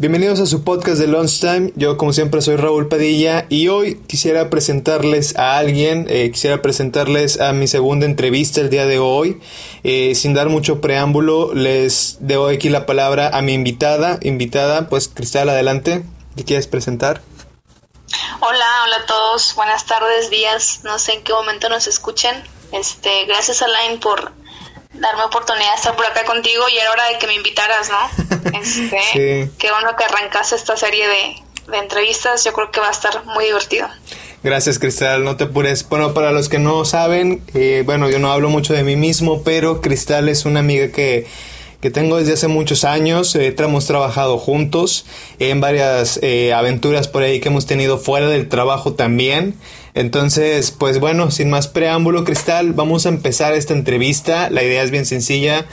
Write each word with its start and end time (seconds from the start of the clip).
Bienvenidos 0.00 0.40
a 0.40 0.46
su 0.46 0.64
podcast 0.64 0.98
de 0.98 1.08
Lunchtime. 1.08 1.74
Yo, 1.76 1.98
como 1.98 2.14
siempre, 2.14 2.40
soy 2.40 2.56
Raúl 2.56 2.88
Padilla 2.88 3.44
y 3.50 3.68
hoy 3.68 3.96
quisiera 4.06 4.48
presentarles 4.48 5.36
a 5.36 5.58
alguien. 5.58 6.06
Eh, 6.08 6.30
quisiera 6.32 6.62
presentarles 6.62 7.38
a 7.38 7.52
mi 7.52 7.68
segunda 7.68 8.06
entrevista 8.06 8.62
el 8.62 8.70
día 8.70 8.86
de 8.86 8.98
hoy. 8.98 9.42
Eh, 9.84 10.14
sin 10.14 10.32
dar 10.32 10.48
mucho 10.48 10.80
preámbulo, 10.80 11.52
les 11.52 12.16
doy 12.20 12.54
aquí 12.54 12.70
la 12.70 12.86
palabra 12.86 13.28
a 13.28 13.42
mi 13.42 13.52
invitada. 13.52 14.18
Invitada, 14.22 14.88
pues 14.88 15.06
Cristal, 15.08 15.50
adelante. 15.50 16.02
¿Qué 16.34 16.44
quieres 16.44 16.66
presentar? 16.66 17.20
Hola, 18.40 18.66
hola 18.84 18.96
a 19.02 19.06
todos. 19.06 19.54
Buenas 19.54 19.84
tardes, 19.84 20.30
días. 20.30 20.80
No 20.82 20.98
sé 20.98 21.12
en 21.12 21.24
qué 21.24 21.34
momento 21.34 21.68
nos 21.68 21.86
escuchen. 21.86 22.42
Este, 22.72 23.26
gracias 23.26 23.60
Alain 23.60 24.00
por 24.00 24.32
darme 25.00 25.24
oportunidad 25.24 25.70
de 25.70 25.76
estar 25.76 25.96
por 25.96 26.06
acá 26.06 26.24
contigo 26.24 26.64
y 26.68 26.78
era 26.78 26.90
hora 26.90 27.04
de 27.08 27.18
que 27.18 27.26
me 27.26 27.34
invitaras, 27.34 27.90
¿no? 27.90 28.30
Este, 28.60 29.50
Qué 29.58 29.70
bueno 29.70 29.94
que 29.96 30.04
arrancase 30.04 30.56
esta 30.56 30.76
serie 30.76 31.06
de, 31.06 31.78
entrevistas, 31.78 32.42
yo 32.44 32.52
creo 32.52 32.70
que 32.70 32.80
va 32.80 32.88
a 32.88 32.90
estar 32.90 33.24
muy 33.26 33.44
divertido. 33.44 33.88
Gracias 34.42 34.78
Cristal, 34.78 35.22
no 35.22 35.36
te 35.36 35.44
apures. 35.44 35.88
Bueno, 35.88 36.14
para 36.14 36.32
los 36.32 36.48
que 36.48 36.58
no 36.58 36.84
saben, 36.84 37.44
eh, 37.54 37.82
bueno, 37.86 38.10
yo 38.10 38.18
no 38.18 38.32
hablo 38.32 38.48
mucho 38.48 38.72
de 38.72 38.82
mí 38.82 38.96
mismo, 38.96 39.42
pero 39.44 39.80
Cristal 39.80 40.28
es 40.28 40.46
una 40.46 40.60
amiga 40.60 40.90
que 40.90 41.26
que 41.80 41.90
tengo 41.90 42.18
desde 42.18 42.34
hace 42.34 42.48
muchos 42.48 42.84
años. 42.84 43.34
Eh, 43.34 43.54
hemos 43.58 43.86
trabajado 43.86 44.38
juntos 44.38 45.06
en 45.38 45.60
varias 45.60 46.18
eh, 46.22 46.52
aventuras 46.52 47.08
por 47.08 47.22
ahí 47.22 47.40
que 47.40 47.48
hemos 47.48 47.66
tenido 47.66 47.98
fuera 47.98 48.28
del 48.28 48.48
trabajo 48.48 48.92
también. 48.92 49.54
Entonces, 49.94 50.70
pues 50.70 51.00
bueno, 51.00 51.30
sin 51.30 51.50
más 51.50 51.68
preámbulo, 51.68 52.24
Cristal, 52.24 52.72
vamos 52.72 53.06
a 53.06 53.08
empezar 53.08 53.54
esta 53.54 53.74
entrevista. 53.74 54.50
La 54.50 54.62
idea 54.62 54.82
es 54.82 54.90
bien 54.90 55.06
sencilla. 55.06 55.66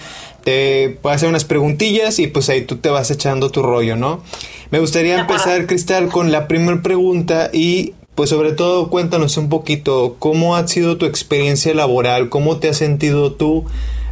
Te 0.43 0.97
voy 1.03 1.11
a 1.11 1.15
hacer 1.15 1.27
unas 1.27 1.43
preguntillas 1.43 2.19
y 2.19 2.27
pues 2.27 2.49
ahí 2.49 2.61
tú 2.61 2.77
te 2.77 2.89
vas 2.89 3.11
echando 3.11 3.51
tu 3.51 3.61
rollo, 3.61 3.97
¿no? 3.97 4.23
Me 4.71 4.79
gustaría 4.79 5.19
empezar, 5.19 5.65
Cristal, 5.67 6.07
con 6.07 6.31
la 6.31 6.47
primera 6.47 6.81
pregunta 6.81 7.49
y 7.51 7.93
pues 8.15 8.29
sobre 8.29 8.53
todo 8.53 8.89
cuéntanos 8.89 9.37
un 9.37 9.49
poquito 9.49 10.15
cómo 10.19 10.55
ha 10.55 10.67
sido 10.67 10.97
tu 10.97 11.05
experiencia 11.05 11.73
laboral, 11.75 12.29
cómo 12.29 12.57
te 12.57 12.69
has 12.69 12.77
sentido 12.77 13.33
tú 13.33 13.65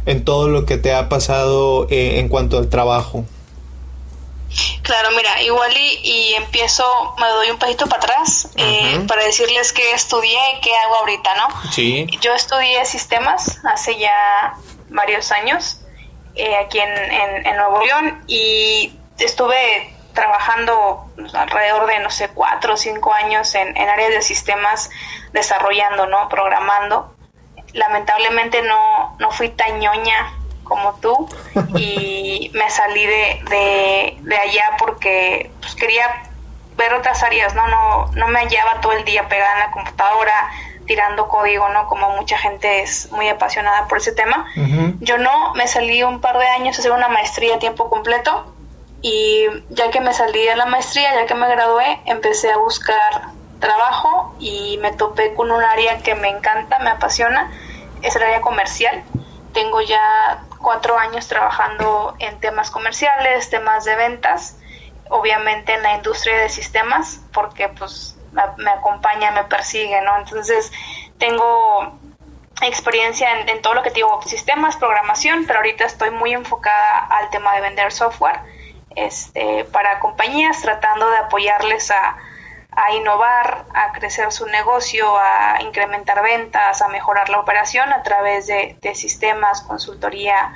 en 0.06 0.24
todo 0.24 0.48
lo 0.48 0.64
que 0.64 0.78
te 0.78 0.94
ha 0.94 1.08
pasado 1.08 1.86
eh, 1.90 2.18
en 2.18 2.28
cuanto 2.28 2.58
al 2.58 2.70
trabajo? 2.70 3.24
Claro, 4.82 5.10
mira, 5.16 5.42
igual 5.42 5.72
y, 5.76 6.34
empiezo, 6.34 6.84
me 7.18 7.26
doy 7.26 7.50
un 7.50 7.58
pasito 7.58 7.86
para 7.88 8.02
atrás 8.02 8.48
eh, 8.56 9.04
para 9.06 9.24
decirles 9.24 9.72
qué 9.72 9.92
estudié 9.92 10.38
y 10.56 10.60
qué 10.60 10.74
hago 10.76 10.94
ahorita, 10.96 11.34
¿no? 11.34 11.72
Sí. 11.72 12.06
Yo 12.20 12.32
estudié 12.32 12.84
sistemas 12.86 13.58
hace 13.64 13.98
ya 13.98 14.54
varios 14.88 15.32
años 15.32 15.80
eh, 16.36 16.56
aquí 16.56 16.78
en, 16.78 17.46
en, 17.46 17.56
Nuevo 17.56 17.84
León 17.84 18.22
y 18.28 18.96
estuve 19.18 19.92
trabajando 20.14 21.06
alrededor 21.34 21.86
de, 21.86 21.98
no 21.98 22.10
sé, 22.10 22.28
cuatro 22.28 22.74
o 22.74 22.76
cinco 22.76 23.12
años 23.12 23.54
en, 23.54 23.76
en 23.76 23.88
áreas 23.88 24.10
de 24.10 24.22
sistemas 24.22 24.88
desarrollando, 25.32 26.06
¿no? 26.06 26.28
Programando 26.28 27.15
lamentablemente 27.76 28.62
no, 28.62 29.16
no 29.18 29.30
fui 29.30 29.50
tan 29.50 29.78
ñoña 29.78 30.32
como 30.64 30.94
tú 30.94 31.28
y 31.76 32.50
me 32.54 32.68
salí 32.70 33.06
de, 33.06 34.16
de, 34.22 34.36
allá 34.36 34.76
porque 34.78 35.50
pues, 35.60 35.74
quería 35.76 36.22
ver 36.76 36.92
otras 36.94 37.22
áreas, 37.22 37.54
¿no? 37.54 37.66
¿no? 37.68 38.10
No 38.14 38.28
me 38.28 38.40
hallaba 38.40 38.80
todo 38.80 38.92
el 38.92 39.04
día 39.04 39.28
pegada 39.28 39.52
en 39.54 39.60
la 39.60 39.70
computadora 39.70 40.50
tirando 40.86 41.28
código, 41.28 41.68
¿no? 41.70 41.86
Como 41.88 42.10
mucha 42.10 42.38
gente 42.38 42.82
es 42.82 43.10
muy 43.10 43.28
apasionada 43.28 43.88
por 43.88 43.98
ese 43.98 44.12
tema. 44.12 44.46
Yo 45.00 45.18
no, 45.18 45.52
me 45.54 45.66
salí 45.66 46.02
un 46.02 46.20
par 46.20 46.38
de 46.38 46.46
años 46.46 46.76
a 46.76 46.80
hacer 46.80 46.92
una 46.92 47.08
maestría 47.08 47.56
a 47.56 47.58
tiempo 47.58 47.90
completo 47.90 48.54
y 49.02 49.46
ya 49.70 49.90
que 49.90 50.00
me 50.00 50.12
salí 50.12 50.44
de 50.44 50.54
la 50.54 50.66
maestría, 50.66 51.14
ya 51.14 51.26
que 51.26 51.34
me 51.34 51.48
gradué, 51.48 52.00
empecé 52.06 52.52
a 52.52 52.58
buscar 52.58 53.30
trabajo 53.60 54.34
y 54.38 54.65
me 54.76 54.92
topé 54.92 55.34
con 55.34 55.50
un 55.50 55.62
área 55.62 55.98
que 55.98 56.14
me 56.14 56.28
encanta, 56.28 56.78
me 56.80 56.90
apasiona, 56.90 57.50
es 58.02 58.16
el 58.16 58.22
área 58.22 58.40
comercial. 58.40 59.02
Tengo 59.52 59.80
ya 59.80 60.44
cuatro 60.58 60.98
años 60.98 61.28
trabajando 61.28 62.14
en 62.18 62.38
temas 62.40 62.70
comerciales, 62.70 63.50
temas 63.50 63.84
de 63.84 63.96
ventas, 63.96 64.58
obviamente 65.08 65.74
en 65.74 65.82
la 65.82 65.96
industria 65.96 66.38
de 66.38 66.48
sistemas, 66.48 67.20
porque 67.32 67.68
pues 67.68 68.16
me, 68.32 68.70
acompaña, 68.70 69.30
me 69.30 69.44
persigue, 69.44 70.00
¿no? 70.02 70.18
Entonces 70.18 70.72
tengo 71.18 71.98
experiencia 72.62 73.40
en, 73.40 73.62
todo 73.62 73.74
lo 73.74 73.82
que 73.82 73.90
digo, 73.90 74.20
sistemas, 74.22 74.76
programación, 74.76 75.44
pero 75.46 75.58
ahorita 75.60 75.84
estoy 75.84 76.10
muy 76.10 76.32
enfocada 76.32 77.06
al 77.06 77.30
tema 77.30 77.54
de 77.54 77.60
vender 77.60 77.92
software 77.92 78.40
este, 78.94 79.64
para 79.64 80.00
compañías, 80.00 80.60
tratando 80.62 81.10
de 81.10 81.18
apoyarles 81.18 81.90
a, 81.90 82.16
a 82.76 82.94
innovar, 82.94 83.64
a 83.74 83.92
crecer 83.92 84.30
su 84.30 84.46
negocio, 84.46 85.06
a 85.16 85.62
incrementar 85.62 86.22
ventas, 86.22 86.82
a 86.82 86.88
mejorar 86.88 87.30
la 87.30 87.40
operación 87.40 87.90
a 87.90 88.02
través 88.02 88.46
de, 88.46 88.76
sistemas, 88.94 89.62
consultoría, 89.62 90.52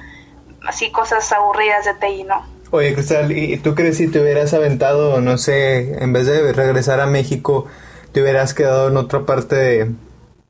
así 0.67 0.93
cosas 0.93 1.33
aburridas 1.33 1.87
de 1.87 1.95
TI, 1.95 2.25
¿no? 2.25 2.47
Oye, 2.73 2.93
Cristal, 2.95 3.33
¿y 3.33 3.57
tú 3.57 3.75
crees 3.75 3.97
si 3.97 4.09
te 4.09 4.21
hubieras 4.21 4.53
aventado, 4.53 5.21
no 5.21 5.39
sé, 5.39 6.03
en 6.03 6.13
vez 6.13 6.27
de 6.27 6.53
regresar 6.53 7.01
a 7.01 7.07
México, 7.07 7.67
te 8.13 8.23
hubieras 8.23 8.53
quedado 8.53 8.89
en 8.89 8.99
otra 8.99 9.25
parte 9.25 9.91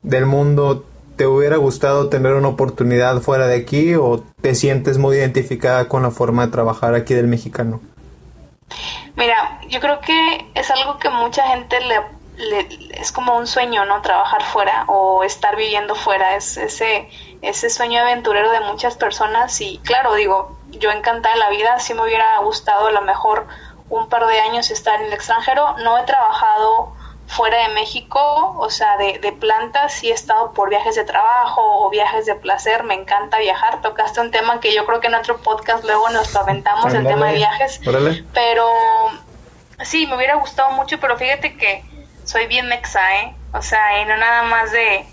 del 0.01 0.25
mundo? 0.25 0.85
¿Te 1.15 1.25
hubiera 1.25 1.55
gustado 1.55 2.09
tener 2.09 2.33
una 2.33 2.49
oportunidad 2.49 3.21
fuera 3.21 3.47
de 3.47 3.55
aquí 3.55 3.95
o 3.95 4.23
te 4.41 4.55
sientes 4.55 4.97
muy 4.97 5.17
identificada 5.17 5.87
con 5.87 6.03
la 6.03 6.11
forma 6.11 6.45
de 6.45 6.51
trabajar 6.51 6.95
aquí 6.95 7.13
del 7.13 7.27
mexicano? 7.27 7.79
Mira, 9.15 9.59
yo 9.67 9.79
creo 9.79 9.99
que 9.99 10.51
es 10.55 10.71
algo 10.71 10.97
que 10.97 11.09
mucha 11.09 11.47
gente 11.47 11.79
le, 11.81 12.01
es 12.91 13.11
como 13.11 13.37
un 13.37 13.47
sueño, 13.47 13.85
¿no? 13.85 14.01
Trabajar 14.01 14.43
fuera 14.43 14.85
o 14.87 15.23
estar 15.23 15.55
viviendo 15.55 15.95
fuera, 15.95 16.35
es 16.35 16.57
ese, 16.57 17.09
ese 17.41 17.69
sueño 17.69 18.01
aventurero 18.01 18.51
de 18.51 18.61
muchas 18.61 18.95
personas. 18.95 19.59
Y 19.61 19.79
claro, 19.79 20.15
digo, 20.15 20.57
yo 20.69 20.91
encantada 20.91 21.35
de 21.35 21.39
la 21.41 21.49
vida, 21.49 21.79
si 21.79 21.93
me 21.93 22.03
hubiera 22.03 22.37
gustado 22.39 22.87
a 22.87 22.91
lo 22.91 23.01
mejor 23.01 23.47
un 23.89 24.07
par 24.07 24.25
de 24.25 24.39
años 24.39 24.71
estar 24.71 24.99
en 25.01 25.07
el 25.07 25.13
extranjero, 25.13 25.75
no 25.79 25.97
he 25.97 26.03
trabajado 26.03 26.93
fuera 27.31 27.65
de 27.65 27.73
México, 27.73 28.19
o 28.59 28.69
sea, 28.69 28.97
de, 28.97 29.17
de 29.19 29.31
plantas, 29.31 29.93
sí 29.93 30.11
he 30.11 30.13
estado 30.13 30.51
por 30.51 30.69
viajes 30.69 30.95
de 30.95 31.05
trabajo 31.05 31.61
o 31.85 31.89
viajes 31.89 32.25
de 32.25 32.35
placer, 32.35 32.83
me 32.83 32.93
encanta 32.93 33.39
viajar. 33.39 33.81
Tocaste 33.81 34.19
un 34.19 34.31
tema 34.31 34.59
que 34.59 34.73
yo 34.75 34.85
creo 34.85 34.99
que 34.99 35.07
en 35.07 35.15
otro 35.15 35.37
podcast 35.37 35.85
luego 35.85 36.09
nos 36.09 36.35
aventamos, 36.35 36.93
el 36.93 37.07
tema 37.07 37.27
de 37.27 37.35
viajes. 37.35 37.79
Pero 38.33 38.67
sí, 39.81 40.07
me 40.07 40.17
hubiera 40.17 40.35
gustado 40.35 40.71
mucho, 40.71 40.99
pero 40.99 41.17
fíjate 41.17 41.55
que 41.55 41.85
soy 42.25 42.47
bien 42.47 42.67
mexa, 42.67 43.21
¿eh? 43.21 43.33
O 43.53 43.61
sea, 43.61 44.01
y 44.01 44.05
no 44.05 44.17
nada 44.17 44.43
más 44.43 44.73
de 44.73 45.05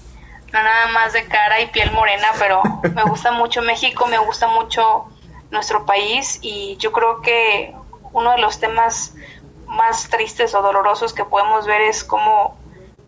no 0.52 0.60
nada 0.60 0.86
más 0.88 1.12
de 1.12 1.24
cara 1.26 1.60
y 1.60 1.66
piel 1.66 1.92
morena, 1.92 2.32
pero 2.40 2.62
me 2.94 3.04
gusta 3.04 3.30
mucho 3.30 3.62
México, 3.62 4.08
me 4.08 4.18
gusta 4.18 4.48
mucho 4.48 5.04
nuestro 5.52 5.86
país 5.86 6.40
y 6.42 6.76
yo 6.78 6.90
creo 6.90 7.22
que 7.22 7.72
uno 8.12 8.32
de 8.32 8.38
los 8.38 8.58
temas 8.58 9.14
más 9.68 10.08
tristes 10.08 10.54
o 10.54 10.62
dolorosos 10.62 11.12
que 11.12 11.24
podemos 11.24 11.66
ver 11.66 11.82
es 11.82 12.02
como 12.02 12.56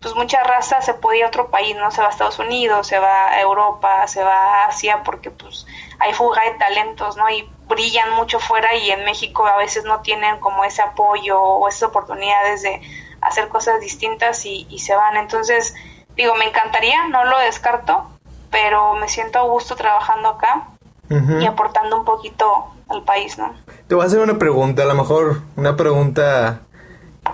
pues 0.01 0.15
mucha 0.15 0.43
raza 0.43 0.81
se 0.81 0.95
puede 0.95 1.19
ir 1.19 1.25
a 1.25 1.27
otro 1.27 1.51
país, 1.51 1.75
¿no? 1.75 1.91
Se 1.91 2.01
va 2.01 2.07
a 2.07 2.09
Estados 2.09 2.39
Unidos, 2.39 2.87
se 2.87 2.97
va 2.97 3.27
a 3.27 3.39
Europa, 3.39 4.07
se 4.07 4.23
va 4.23 4.33
a 4.33 4.65
Asia, 4.65 5.03
porque 5.03 5.29
pues 5.29 5.67
hay 5.99 6.11
fuga 6.13 6.43
de 6.43 6.57
talentos, 6.57 7.17
¿no? 7.17 7.29
Y 7.29 7.47
brillan 7.67 8.11
mucho 8.13 8.39
fuera 8.39 8.75
y 8.75 8.89
en 8.89 9.05
México 9.05 9.45
a 9.45 9.57
veces 9.57 9.83
no 9.83 10.01
tienen 10.01 10.39
como 10.39 10.63
ese 10.63 10.81
apoyo 10.81 11.39
o 11.39 11.69
esas 11.69 11.83
oportunidades 11.83 12.63
de 12.63 12.81
hacer 13.21 13.47
cosas 13.47 13.79
distintas 13.79 14.43
y, 14.45 14.65
se 14.79 14.95
van. 14.95 15.17
Entonces, 15.17 15.75
digo, 16.15 16.33
me 16.33 16.45
encantaría, 16.45 17.07
no 17.07 17.23
lo 17.25 17.37
descarto, 17.37 18.09
pero 18.49 18.95
me 18.95 19.07
siento 19.07 19.37
a 19.37 19.43
gusto 19.43 19.75
trabajando 19.75 20.29
acá 20.29 20.67
y 21.09 21.45
aportando 21.45 21.97
un 21.97 22.05
poquito 22.05 22.71
al 22.91 23.03
país, 23.03 23.37
¿no? 23.37 23.53
Te 23.87 23.95
voy 23.95 24.03
a 24.03 24.07
hacer 24.07 24.19
una 24.19 24.37
pregunta, 24.37 24.83
a 24.83 24.85
lo 24.85 24.95
mejor 24.95 25.41
una 25.55 25.75
pregunta 25.75 26.61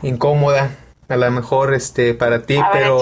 incómoda, 0.01 0.71
a 1.09 1.15
lo 1.15 1.31
mejor 1.31 1.73
este 1.73 2.13
para 2.13 2.43
ti, 2.43 2.59
pero 2.71 3.01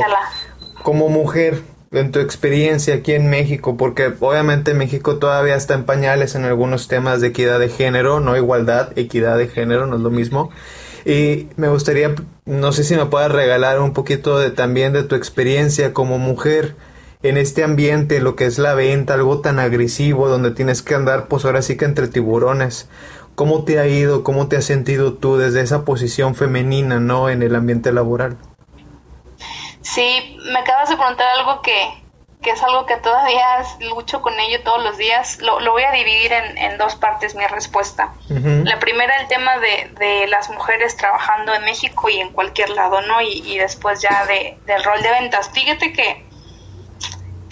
como 0.83 1.09
mujer, 1.09 1.61
en 1.91 2.11
tu 2.11 2.19
experiencia 2.19 2.95
aquí 2.95 3.13
en 3.13 3.29
México, 3.29 3.77
porque 3.77 4.13
obviamente 4.19 4.73
México 4.73 5.17
todavía 5.17 5.55
está 5.55 5.73
en 5.73 5.85
pañales 5.85 6.35
en 6.35 6.43
algunos 6.43 6.87
temas 6.87 7.21
de 7.21 7.27
equidad 7.27 7.59
de 7.59 7.69
género, 7.69 8.19
no 8.19 8.35
igualdad, 8.35 8.97
equidad 8.97 9.37
de 9.37 9.47
género, 9.47 9.85
no 9.87 9.95
es 9.95 10.01
lo 10.01 10.11
mismo. 10.11 10.51
Y 11.05 11.47
me 11.55 11.69
gustaría, 11.69 12.13
no 12.45 12.71
sé 12.71 12.83
si 12.83 12.95
me 12.95 13.05
puedas 13.05 13.31
regalar 13.31 13.79
un 13.79 13.93
poquito 13.93 14.39
de 14.39 14.51
también 14.51 14.91
de 14.91 15.03
tu 15.03 15.15
experiencia 15.15 15.93
como 15.93 16.17
mujer 16.17 16.75
en 17.23 17.37
este 17.37 17.63
ambiente, 17.63 18.19
lo 18.19 18.35
que 18.35 18.45
es 18.45 18.59
la 18.59 18.73
venta, 18.73 19.13
algo 19.13 19.41
tan 19.41 19.59
agresivo, 19.59 20.27
donde 20.27 20.51
tienes 20.51 20.81
que 20.81 20.95
andar, 20.95 21.27
pues 21.27 21.45
ahora 21.45 21.61
sí 21.61 21.77
que 21.77 21.85
entre 21.85 22.07
tiburones. 22.07 22.89
¿Cómo 23.35 23.65
te 23.65 23.79
ha 23.79 23.87
ido, 23.87 24.23
cómo 24.23 24.47
te 24.47 24.57
has 24.57 24.65
sentido 24.65 25.13
tú 25.13 25.37
desde 25.37 25.61
esa 25.61 25.83
posición 25.83 26.35
femenina, 26.35 26.99
¿no? 26.99 27.29
En 27.29 27.43
el 27.43 27.55
ambiente 27.55 27.91
laboral. 27.91 28.37
Sí, 29.81 30.37
me 30.51 30.59
acabas 30.59 30.89
de 30.89 30.95
preguntar 30.95 31.27
algo 31.37 31.61
que, 31.61 31.75
que 32.41 32.51
es 32.51 32.63
algo 32.63 32.85
que 32.85 32.95
todavía 32.97 33.43
lucho 33.79 34.21
con 34.21 34.39
ello 34.39 34.61
todos 34.63 34.83
los 34.83 34.97
días, 34.97 35.39
lo, 35.41 35.59
voy 35.71 35.83
a 35.83 35.91
dividir 35.91 36.31
en, 36.31 36.77
dos 36.77 36.95
partes 36.95 37.35
mi 37.35 37.45
respuesta. 37.47 38.13
La 38.29 38.79
primera, 38.79 39.15
el 39.19 39.27
tema 39.27 39.57
de, 39.57 39.91
de, 39.99 40.27
las 40.27 40.49
mujeres 40.49 40.95
trabajando 40.95 41.53
en 41.53 41.63
México 41.63 42.09
y 42.09 42.19
en 42.19 42.31
cualquier 42.31 42.69
lado, 42.69 43.01
¿no? 43.01 43.21
Y, 43.21 43.57
después 43.57 44.01
ya 44.01 44.25
de, 44.25 44.57
del 44.65 44.83
rol 44.83 45.01
de 45.01 45.09
ventas. 45.09 45.49
Fíjate 45.53 45.91
que 45.93 46.24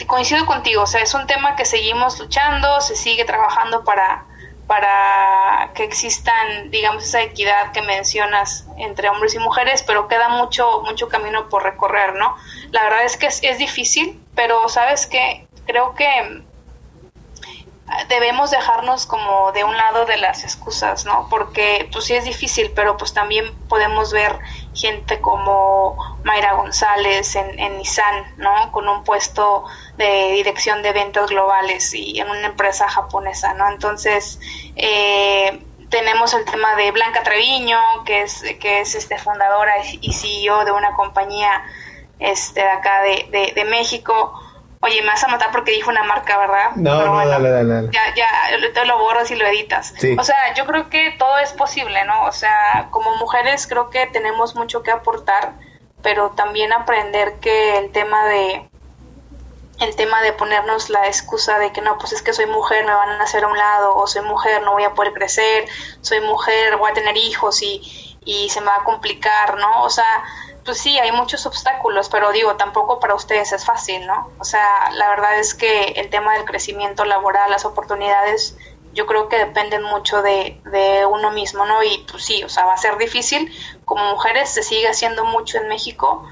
coincido 0.05 0.45
contigo, 0.45 0.83
o 0.83 0.87
sea, 0.87 1.01
es 1.01 1.13
un 1.13 1.27
tema 1.27 1.55
que 1.55 1.65
seguimos 1.65 2.19
luchando, 2.19 2.81
se 2.81 2.95
sigue 2.95 3.25
trabajando 3.25 3.83
para, 3.83 4.25
para 4.67 5.71
que 5.73 5.83
existan, 5.83 6.71
digamos, 6.71 7.03
esa 7.03 7.21
equidad 7.21 7.71
que 7.71 7.81
mencionas 7.81 8.65
entre 8.77 9.09
hombres 9.09 9.35
y 9.35 9.39
mujeres, 9.39 9.83
pero 9.83 10.07
queda 10.07 10.29
mucho, 10.29 10.81
mucho 10.81 11.07
camino 11.09 11.49
por 11.49 11.63
recorrer, 11.63 12.15
¿no? 12.15 12.35
La 12.71 12.83
verdad 12.83 13.03
es 13.03 13.17
que 13.17 13.27
es, 13.27 13.41
es 13.43 13.57
difícil, 13.57 14.21
pero 14.35 14.67
sabes 14.69 15.07
que 15.07 15.47
creo 15.65 15.93
que 15.95 16.43
debemos 18.09 18.51
dejarnos 18.51 19.05
como 19.05 19.51
de 19.51 19.63
un 19.63 19.75
lado 19.75 20.05
de 20.05 20.17
las 20.17 20.43
excusas, 20.43 21.05
¿no? 21.05 21.27
Porque 21.29 21.89
pues 21.91 22.05
sí 22.05 22.15
es 22.15 22.25
difícil, 22.25 22.71
pero 22.75 22.97
pues 22.97 23.13
también 23.13 23.53
podemos 23.67 24.11
ver 24.11 24.39
gente 24.73 25.19
como 25.21 26.12
Mayra 26.23 26.53
González 26.53 27.35
en, 27.35 27.59
en 27.59 27.77
Nissan, 27.77 28.35
¿no? 28.37 28.71
Con 28.71 28.87
un 28.87 29.03
puesto 29.03 29.65
de 29.97 30.31
dirección 30.33 30.81
de 30.81 30.91
ventas 30.93 31.29
globales 31.29 31.93
y 31.93 32.19
en 32.19 32.29
una 32.29 32.47
empresa 32.47 32.87
japonesa, 32.87 33.53
¿no? 33.53 33.69
Entonces, 33.69 34.39
eh, 34.75 35.63
tenemos 35.89 36.33
el 36.33 36.45
tema 36.45 36.75
de 36.75 36.91
Blanca 36.91 37.23
Treviño, 37.23 37.79
que 38.05 38.23
es, 38.23 38.43
que 38.59 38.81
es 38.81 38.95
este 38.95 39.17
fundadora 39.17 39.73
y 40.01 40.13
CEO 40.13 40.65
de 40.65 40.71
una 40.71 40.93
compañía 40.93 41.63
este, 42.19 42.61
de 42.61 42.69
acá 42.69 43.01
de, 43.01 43.53
de 43.53 43.65
México 43.65 44.33
Oye, 44.85 45.01
me 45.01 45.07
vas 45.07 45.23
a 45.23 45.29
matar 45.29 45.49
porque 45.53 45.71
dijo 45.71 45.89
una 45.89 46.03
marca, 46.03 46.37
¿verdad? 46.37 46.71
No, 46.75 47.05
no, 47.05 47.25
dale, 47.25 47.49
dale, 47.49 47.89
Ya, 47.93 48.01
ya, 48.17 48.27
te 48.73 48.85
lo 48.85 48.97
borras 48.97 49.31
y 49.31 49.35
lo 49.35 49.47
editas. 49.47 49.93
O 50.17 50.23
sea, 50.25 50.53
yo 50.55 50.65
creo 50.65 50.89
que 50.89 51.15
todo 51.17 51.37
es 51.37 51.53
posible, 51.53 52.03
¿no? 52.03 52.25
O 52.25 52.33
sea, 52.33 52.89
como 52.89 53.15
mujeres 53.15 53.65
creo 53.65 53.89
que 53.89 54.07
tenemos 54.07 54.55
mucho 54.55 54.83
que 54.83 54.91
aportar, 54.91 55.53
pero 56.03 56.31
también 56.31 56.73
aprender 56.73 57.39
que 57.39 57.77
el 57.77 57.91
tema 57.91 58.27
de 58.27 58.69
el 59.79 59.95
tema 59.95 60.21
de 60.21 60.33
ponernos 60.33 60.89
la 60.89 61.07
excusa 61.07 61.57
de 61.57 61.71
que 61.73 61.81
no, 61.81 61.97
pues 61.97 62.13
es 62.13 62.21
que 62.21 62.31
soy 62.31 62.45
mujer, 62.45 62.85
me 62.85 62.93
van 62.93 63.09
a 63.09 63.23
hacer 63.23 63.43
a 63.43 63.47
un 63.47 63.57
lado, 63.57 63.95
o 63.95 64.05
soy 64.05 64.21
mujer, 64.21 64.61
no 64.61 64.73
voy 64.73 64.83
a 64.83 64.93
poder 64.93 65.13
crecer, 65.13 65.65
soy 66.01 66.21
mujer, 66.21 66.77
voy 66.77 66.91
a 66.91 66.93
tener 66.93 67.17
hijos 67.17 67.61
y, 67.61 67.81
y 68.23 68.49
se 68.49 68.61
me 68.61 68.67
va 68.67 68.77
a 68.77 68.83
complicar, 68.83 69.57
¿no? 69.57 69.83
O 69.83 69.89
sea, 69.89 70.23
pues 70.63 70.77
sí, 70.77 70.97
hay 70.99 71.11
muchos 71.11 71.45
obstáculos, 71.45 72.07
pero 72.09 72.31
digo, 72.31 72.55
tampoco 72.55 72.99
para 72.99 73.15
ustedes 73.15 73.51
es 73.51 73.65
fácil, 73.65 74.05
¿no? 74.05 74.31
O 74.39 74.45
sea, 74.45 74.91
la 74.93 75.09
verdad 75.09 75.39
es 75.39 75.53
que 75.53 75.93
el 75.97 76.09
tema 76.09 76.33
del 76.33 76.45
crecimiento 76.45 77.03
laboral, 77.03 77.49
las 77.51 77.65
oportunidades, 77.65 78.55
yo 78.93 79.05
creo 79.05 79.27
que 79.29 79.37
dependen 79.37 79.83
mucho 79.83 80.21
de, 80.21 80.61
de 80.71 81.05
uno 81.05 81.31
mismo, 81.31 81.65
¿no? 81.65 81.83
Y 81.83 82.05
pues 82.09 82.23
sí, 82.23 82.43
o 82.43 82.49
sea, 82.49 82.65
va 82.65 82.73
a 82.73 82.77
ser 82.77 82.97
difícil. 82.97 83.51
Como 83.85 84.03
mujeres 84.11 84.49
se 84.49 84.63
sigue 84.63 84.87
haciendo 84.87 85.25
mucho 85.25 85.57
en 85.57 85.67
México. 85.67 86.27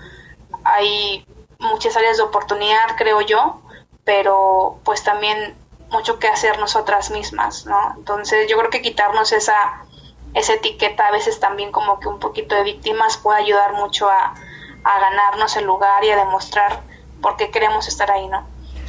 Hay 0.64 1.26
muchas 1.60 1.96
áreas 1.98 2.18
de 2.18 2.24
oportunidad, 2.24 2.96
creo 2.98 3.22
yo, 3.22 3.62
pero 4.04 4.80
pues 4.84 5.04
también 5.04 5.56
mucho 5.90 6.20
que 6.20 6.28
hacer 6.28 6.60
nosotras 6.60 7.12
mismas, 7.12 7.66
¿no? 7.66 7.94
Entonces 7.98 8.50
yo 8.50 8.58
creo 8.58 8.70
que 8.70 8.82
quitarnos 8.82 9.32
esa 9.32 9.84
esa 10.34 10.54
etiqueta 10.54 11.08
a 11.08 11.12
veces 11.12 11.40
también 11.40 11.72
como 11.72 12.00
que 12.00 12.08
un 12.08 12.20
poquito 12.20 12.56
de 12.56 12.64
víctimas 12.64 13.18
puede 13.18 13.42
ayudar 13.42 13.74
mucho 13.74 14.10
a, 14.10 14.34
ganarnos 14.84 15.56
el 15.58 15.66
lugar 15.66 16.04
y 16.04 16.10
a 16.10 16.16
demostrar 16.18 16.82
por 17.22 17.38
qué 17.38 17.52
queremos 17.52 17.88
estar 17.88 18.10
ahí, 18.10 18.28
¿no? 18.28 18.48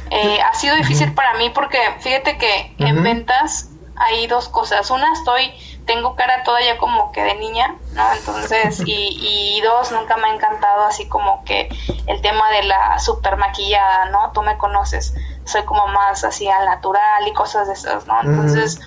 Eh, 0.09 0.39
ha 0.41 0.53
sido 0.53 0.75
difícil 0.75 1.13
para 1.13 1.33
mí 1.35 1.49
porque 1.49 1.79
fíjate 1.99 2.37
que 2.37 2.75
en 2.77 3.01
ventas 3.03 3.69
hay 3.95 4.27
dos 4.27 4.49
cosas. 4.49 4.89
Una, 4.91 5.11
estoy, 5.13 5.51
tengo 5.85 6.15
cara 6.15 6.43
todavía 6.43 6.77
como 6.77 7.11
que 7.11 7.23
de 7.23 7.35
niña, 7.35 7.75
¿no? 7.93 8.13
Entonces, 8.13 8.81
y, 8.85 9.57
y 9.57 9.61
dos, 9.61 9.91
nunca 9.91 10.17
me 10.17 10.27
ha 10.27 10.33
encantado 10.35 10.85
así 10.85 11.07
como 11.07 11.43
que 11.45 11.69
el 12.07 12.21
tema 12.21 12.49
de 12.51 12.63
la 12.63 12.99
super 12.99 13.37
maquillada, 13.37 14.05
¿no? 14.05 14.31
Tú 14.33 14.41
me 14.41 14.57
conoces, 14.57 15.15
soy 15.45 15.63
como 15.63 15.87
más 15.87 16.23
así 16.23 16.47
al 16.47 16.65
natural 16.65 17.27
y 17.27 17.33
cosas 17.33 17.67
de 17.67 17.73
esas, 17.73 18.05
¿no? 18.07 18.21
Entonces, 18.21 18.79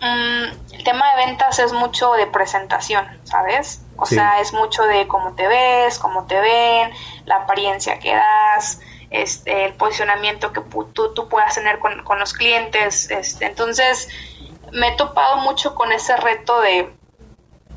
Mm, 0.00 0.44
el 0.72 0.84
tema 0.84 1.10
de 1.10 1.26
ventas 1.26 1.58
es 1.58 1.72
mucho 1.72 2.12
de 2.14 2.26
presentación, 2.26 3.06
¿sabes? 3.24 3.82
O 3.96 4.06
sea, 4.06 4.40
es 4.40 4.54
mucho 4.54 4.84
de 4.84 5.06
cómo 5.06 5.34
te 5.34 5.46
ves, 5.46 5.98
cómo 5.98 6.24
te 6.24 6.40
ven, 6.40 6.90
la 7.26 7.36
apariencia 7.36 7.98
que 7.98 8.14
das, 8.14 8.80
este, 9.10 9.66
el 9.66 9.74
posicionamiento 9.74 10.52
que 10.52 10.60
tú, 10.92 11.12
tú 11.12 11.28
puedas 11.28 11.54
tener 11.54 11.78
con, 11.78 12.02
con 12.04 12.18
los 12.18 12.32
clientes. 12.32 13.10
Este, 13.10 13.46
entonces, 13.46 14.08
me 14.72 14.88
he 14.88 14.96
topado 14.96 15.38
mucho 15.38 15.74
con 15.74 15.92
ese 15.92 16.16
reto 16.16 16.60
de, 16.60 16.92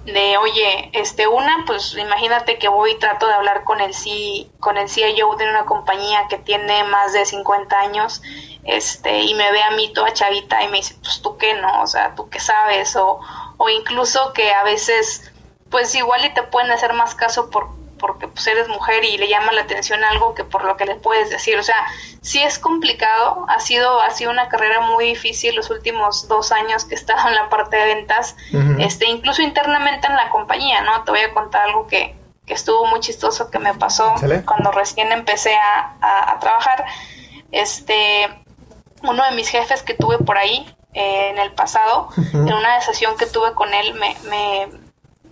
de 0.06 0.38
oye, 0.38 0.89
este, 0.94 1.27
una, 1.27 1.63
pues 1.65 1.95
imagínate 1.95 2.57
que 2.57 2.68
voy 2.68 2.91
y 2.91 3.00
trato 3.00 3.27
de 3.27 3.33
hablar 3.33 3.63
con 3.63 3.81
el, 3.81 3.94
C, 3.94 4.47
con 4.59 4.77
el 4.77 4.89
CIO 4.89 5.35
de 5.35 5.50
una 5.50 5.65
compañía 5.65 6.27
que 6.30 6.38
tiene 6.38 6.83
más 6.83 7.13
de 7.13 7.25
50 7.25 7.79
años 7.79 8.21
este, 8.63 9.21
y 9.21 9.33
me 9.33 9.51
ve 9.51 9.62
a 9.62 9.71
mí 9.71 9.91
toda 9.94 10.13
chavita 10.13 10.63
y 10.63 10.68
me 10.68 10.77
dice, 10.77 10.95
pues 11.01 11.21
tú 11.21 11.38
qué 11.38 11.53
no, 11.56 11.81
o 11.81 11.88
sea, 11.88 12.15
tú 12.15 12.29
qué 12.29 12.39
sabes, 12.39 12.95
o, 12.95 13.19
o 13.57 13.69
incluso 13.69 14.33
que 14.33 14.51
a 14.53 14.63
veces, 14.63 15.31
pues 15.69 15.94
igual 15.95 16.25
y 16.25 16.33
te 16.33 16.44
pueden 16.44 16.71
hacer 16.71 16.94
más 16.94 17.15
caso 17.15 17.50
por, 17.50 17.69
porque 18.03 18.27
pues 18.27 18.45
eres 18.47 18.67
mujer 18.67 19.05
y 19.05 19.17
le 19.17 19.29
llama 19.29 19.53
la 19.53 19.61
atención 19.61 20.03
algo 20.03 20.35
que 20.35 20.44
por 20.44 20.65
lo 20.65 20.75
que 20.75 20.83
le 20.83 20.95
puedes 20.95 21.29
decir, 21.29 21.57
o 21.57 21.63
sea, 21.63 21.77
sí 22.19 22.44
es 22.44 22.59
complicado, 22.59 23.45
ha 23.47 23.61
sido, 23.61 24.01
ha 24.01 24.09
sido 24.11 24.29
una 24.29 24.50
carrera 24.50 24.81
muy 24.81 25.05
difícil 25.05 25.55
los 25.55 25.69
últimos 25.69 26.27
dos 26.27 26.51
años 26.51 26.83
que 26.83 26.95
he 26.95 26.97
estado 26.97 27.29
en 27.29 27.35
la 27.35 27.47
parte 27.47 27.77
de 27.77 27.95
ventas, 27.95 28.35
este, 28.79 29.07
incluso 29.07 29.41
internamente 29.41 30.07
en 30.07 30.17
la 30.17 30.29
compañía, 30.31 30.81
¿no? 30.81 31.05
Te 31.05 31.11
voy 31.11 31.21
a 31.21 31.33
contar 31.33 31.61
algo 31.61 31.88
que, 31.88 32.13
que 32.45 32.53
estuvo 32.53 32.85
muy 32.88 33.00
chistoso 33.00 33.50
que 33.50 33.59
me 33.59 33.73
pasó 33.73 34.13
cuando 34.45 34.71
recién 34.73 35.13
empecé 35.13 35.55
a, 35.55 36.33
a 36.33 36.39
trabajar, 36.39 36.83
este, 37.53 38.27
uno 39.01 39.23
de 39.23 39.31
mis 39.31 39.47
jefes 39.47 39.81
que 39.81 39.94
tuve 39.94 40.17
por 40.17 40.38
ahí 40.38 40.67
eh, 40.94 41.29
en 41.29 41.39
el 41.39 41.51
pasado, 41.53 42.09
en 42.17 42.53
una 42.53 42.79
sesión 42.81 43.17
que 43.17 43.25
tuve 43.25 43.53
con 43.53 43.73
él, 43.73 43.95
me, 43.95 44.15
me, 44.29 44.67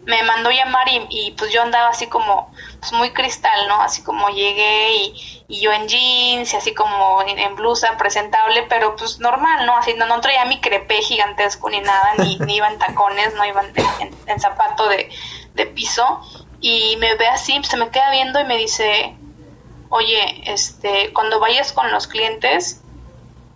me 0.05 0.23
mandó 0.23 0.49
llamar 0.51 0.87
y, 0.89 1.05
y, 1.09 1.31
pues 1.31 1.51
yo 1.51 1.61
andaba 1.61 1.89
así 1.89 2.07
como 2.07 2.51
pues 2.79 2.91
muy 2.93 3.11
cristal, 3.11 3.67
¿no? 3.67 3.81
Así 3.81 4.01
como 4.03 4.29
llegué 4.29 4.95
y, 4.95 5.43
y 5.47 5.61
yo 5.61 5.71
en 5.71 5.87
jeans 5.87 6.53
y 6.53 6.57
así 6.57 6.73
como 6.73 7.21
en, 7.23 7.55
blusa 7.55 7.97
presentable, 7.97 8.63
pero 8.69 8.95
pues 8.95 9.19
normal, 9.19 9.65
¿no? 9.65 9.77
Así 9.77 9.93
no, 9.93 10.05
no 10.07 10.19
traía 10.21 10.45
mi 10.45 10.59
crepé 10.59 11.01
gigantesco 11.01 11.69
ni 11.69 11.81
nada, 11.81 12.13
ni, 12.17 12.37
ni 12.45 12.55
iba 12.55 12.67
en 12.67 12.79
tacones, 12.79 13.33
no 13.35 13.45
iba 13.45 13.61
en, 13.61 14.17
en, 14.25 14.39
zapato 14.39 14.87
de, 14.89 15.09
de 15.53 15.65
piso 15.67 16.21
y 16.61 16.95
me 16.97 17.15
ve 17.15 17.27
así, 17.27 17.59
se 17.63 17.77
me 17.77 17.89
queda 17.89 18.11
viendo 18.11 18.39
y 18.39 18.45
me 18.45 18.57
dice, 18.57 19.15
oye, 19.89 20.43
este, 20.45 21.11
cuando 21.13 21.39
vayas 21.39 21.73
con 21.73 21.91
los 21.91 22.07
clientes, 22.07 22.81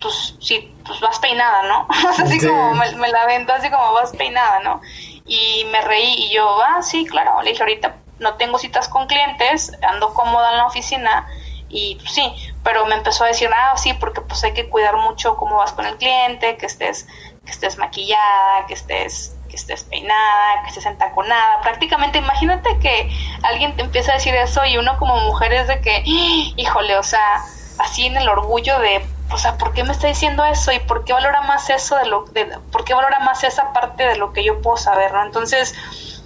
pues 0.01 0.36
sí, 0.39 0.74
pues 0.86 1.00
vas 1.00 1.19
peinada, 1.19 1.63
¿no? 1.63 1.88
así 2.17 2.46
como 2.46 2.74
me, 2.74 3.10
la 3.10 3.25
vendo 3.25 3.53
así 3.53 3.69
como 3.69 3.93
vas 3.93 4.12
peinada, 4.12 4.60
¿no? 4.60 4.81
Y 5.25 5.65
me 5.72 5.82
reí 5.82 6.13
y 6.17 6.34
yo, 6.34 6.62
ah, 6.62 6.82
sí, 6.82 7.05
claro, 7.05 7.41
le 7.41 7.51
dije 7.51 7.63
ahorita 7.63 7.96
no 8.20 8.36
tengo 8.36 8.58
citas 8.58 8.88
con 8.88 9.08
clientes, 9.08 9.72
ando 9.82 10.13
cómoda 10.13 10.51
en 10.51 10.58
la 10.58 10.65
oficina 10.65 11.27
y 11.67 11.96
pues, 11.96 12.13
sí, 12.13 12.34
pero 12.63 12.86
me 12.86 12.96
empezó 12.96 13.24
a 13.24 13.27
decir, 13.27 13.50
ah, 13.53 13.75
sí, 13.75 13.94
porque 13.94 14.22
pues 14.22 14.44
hay 14.44 14.53
que 14.53 14.70
cuidar 14.70 14.98
mucho 14.98 15.36
cómo 15.36 15.58
vas 15.58 15.74
con 15.74 15.86
el 15.86 15.98
cliente, 15.98 16.58
que 16.58 16.65
estés, 16.65 17.08
que 17.44 17.51
estés 17.51 17.77
maquillada, 17.77 18.65
que 18.67 18.74
estés, 18.75 19.36
que 19.50 19.55
estés 19.55 19.84
peinada, 19.84 20.62
que 20.63 20.70
estés 20.70 20.86
entaconada, 20.86 21.62
prácticamente 21.62 22.20
imagínate 22.20 22.77
que 22.79 23.10
alguien 23.44 23.75
te 23.75 23.82
empieza 23.82 24.12
a 24.12 24.15
decir 24.15 24.36
eso 24.36 24.63
y 24.65 24.77
uno 24.77 24.98
como 24.98 25.20
mujer 25.22 25.53
es 25.53 25.67
de 25.67 25.82
que, 25.82 26.01
híjole, 26.05 26.98
o 26.98 27.03
sea, 27.03 27.44
así 27.79 28.05
en 28.05 28.15
el 28.17 28.29
orgullo 28.29 28.79
de 28.79 29.05
o 29.32 29.38
sea, 29.38 29.58
¿por 29.58 29.74
qué 29.74 29.84
me 29.84 29.91
está 29.91 30.08
diciendo 30.08 30.44
eso? 30.46 30.72
¿Y 30.72 30.79
por 30.79 31.03
qué 31.03 31.13
valora 31.13 31.41
más 31.41 31.70
eso 31.70 31.96
de 31.98 32.05
lo, 32.05 32.25
por 32.72 32.84
qué 32.86 32.94
valora 32.94 33.20
más 33.20 33.44
esa 33.44 33.74
parte 33.74 34.05
de 34.05 34.17
lo 34.17 34.34
que 34.34 34.44
yo 34.44 34.62
puedo 34.62 34.77
saber, 34.77 35.12
¿no? 35.13 35.24
Entonces, 35.24 35.75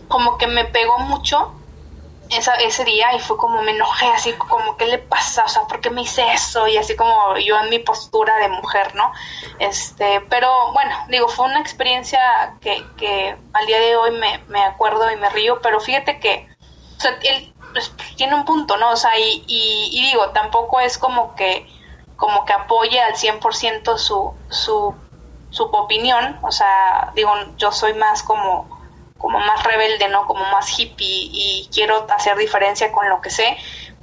como 0.07 0.37
que 0.37 0.47
me 0.47 0.65
pegó 0.65 0.99
mucho 0.99 1.53
ese 2.29 2.85
día 2.85 3.15
y 3.15 3.19
fue 3.19 3.37
como 3.37 3.61
me 3.63 3.71
enojé, 3.71 4.05
así 4.07 4.33
como, 4.33 4.77
¿qué 4.77 4.85
le 4.85 4.99
pasa? 4.99 5.45
O 5.45 5.47
sea, 5.47 5.63
¿por 5.63 5.81
qué 5.81 5.89
me 5.89 6.03
hice 6.03 6.23
eso? 6.31 6.67
Y 6.67 6.77
así 6.77 6.95
como 6.95 7.37
yo 7.37 7.59
en 7.59 7.69
mi 7.69 7.79
postura 7.79 8.37
de 8.37 8.49
mujer, 8.49 8.93
¿no? 8.93 9.11
Este, 9.57 10.21
pero 10.29 10.71
bueno, 10.73 10.95
digo, 11.07 11.27
fue 11.27 11.45
una 11.45 11.59
experiencia 11.59 12.55
que, 12.61 12.85
que 12.97 13.35
al 13.53 13.65
día 13.65 13.79
de 13.79 13.95
hoy 13.95 14.11
me, 14.11 14.43
me 14.47 14.63
acuerdo 14.63 15.11
y 15.11 15.15
me 15.15 15.29
río, 15.29 15.59
pero 15.61 15.79
fíjate 15.79 16.19
que, 16.19 16.47
él 17.23 17.53
pues, 17.73 17.91
tiene 18.15 18.35
un 18.35 18.45
punto, 18.45 18.77
¿no? 18.77 18.91
O 18.91 18.95
sea, 18.95 19.17
y, 19.17 19.43
y 19.47 20.01
digo, 20.11 20.29
tampoco 20.29 20.79
es 20.81 20.99
como 20.99 21.33
que 21.35 21.65
como 22.19 22.43
que 22.43 22.51
apoye 22.51 23.01
al 23.01 23.13
100% 23.13 23.97
su, 23.97 24.33
su, 24.49 24.93
su 25.51 25.63
opinión, 25.63 26.37
o 26.41 26.51
sea, 26.51 27.13
digo, 27.15 27.33
yo 27.55 27.71
soy 27.71 27.93
más 27.93 28.23
como, 28.23 28.67
como 29.17 29.39
más 29.39 29.63
rebelde, 29.63 30.09
¿no? 30.09 30.27
Como 30.27 30.43
más 30.51 30.77
hippie 30.77 31.29
y 31.31 31.69
quiero 31.73 32.05
hacer 32.13 32.37
diferencia 32.37 32.91
con 32.91 33.07
lo 33.07 33.21
que 33.21 33.29
sé, 33.29 33.57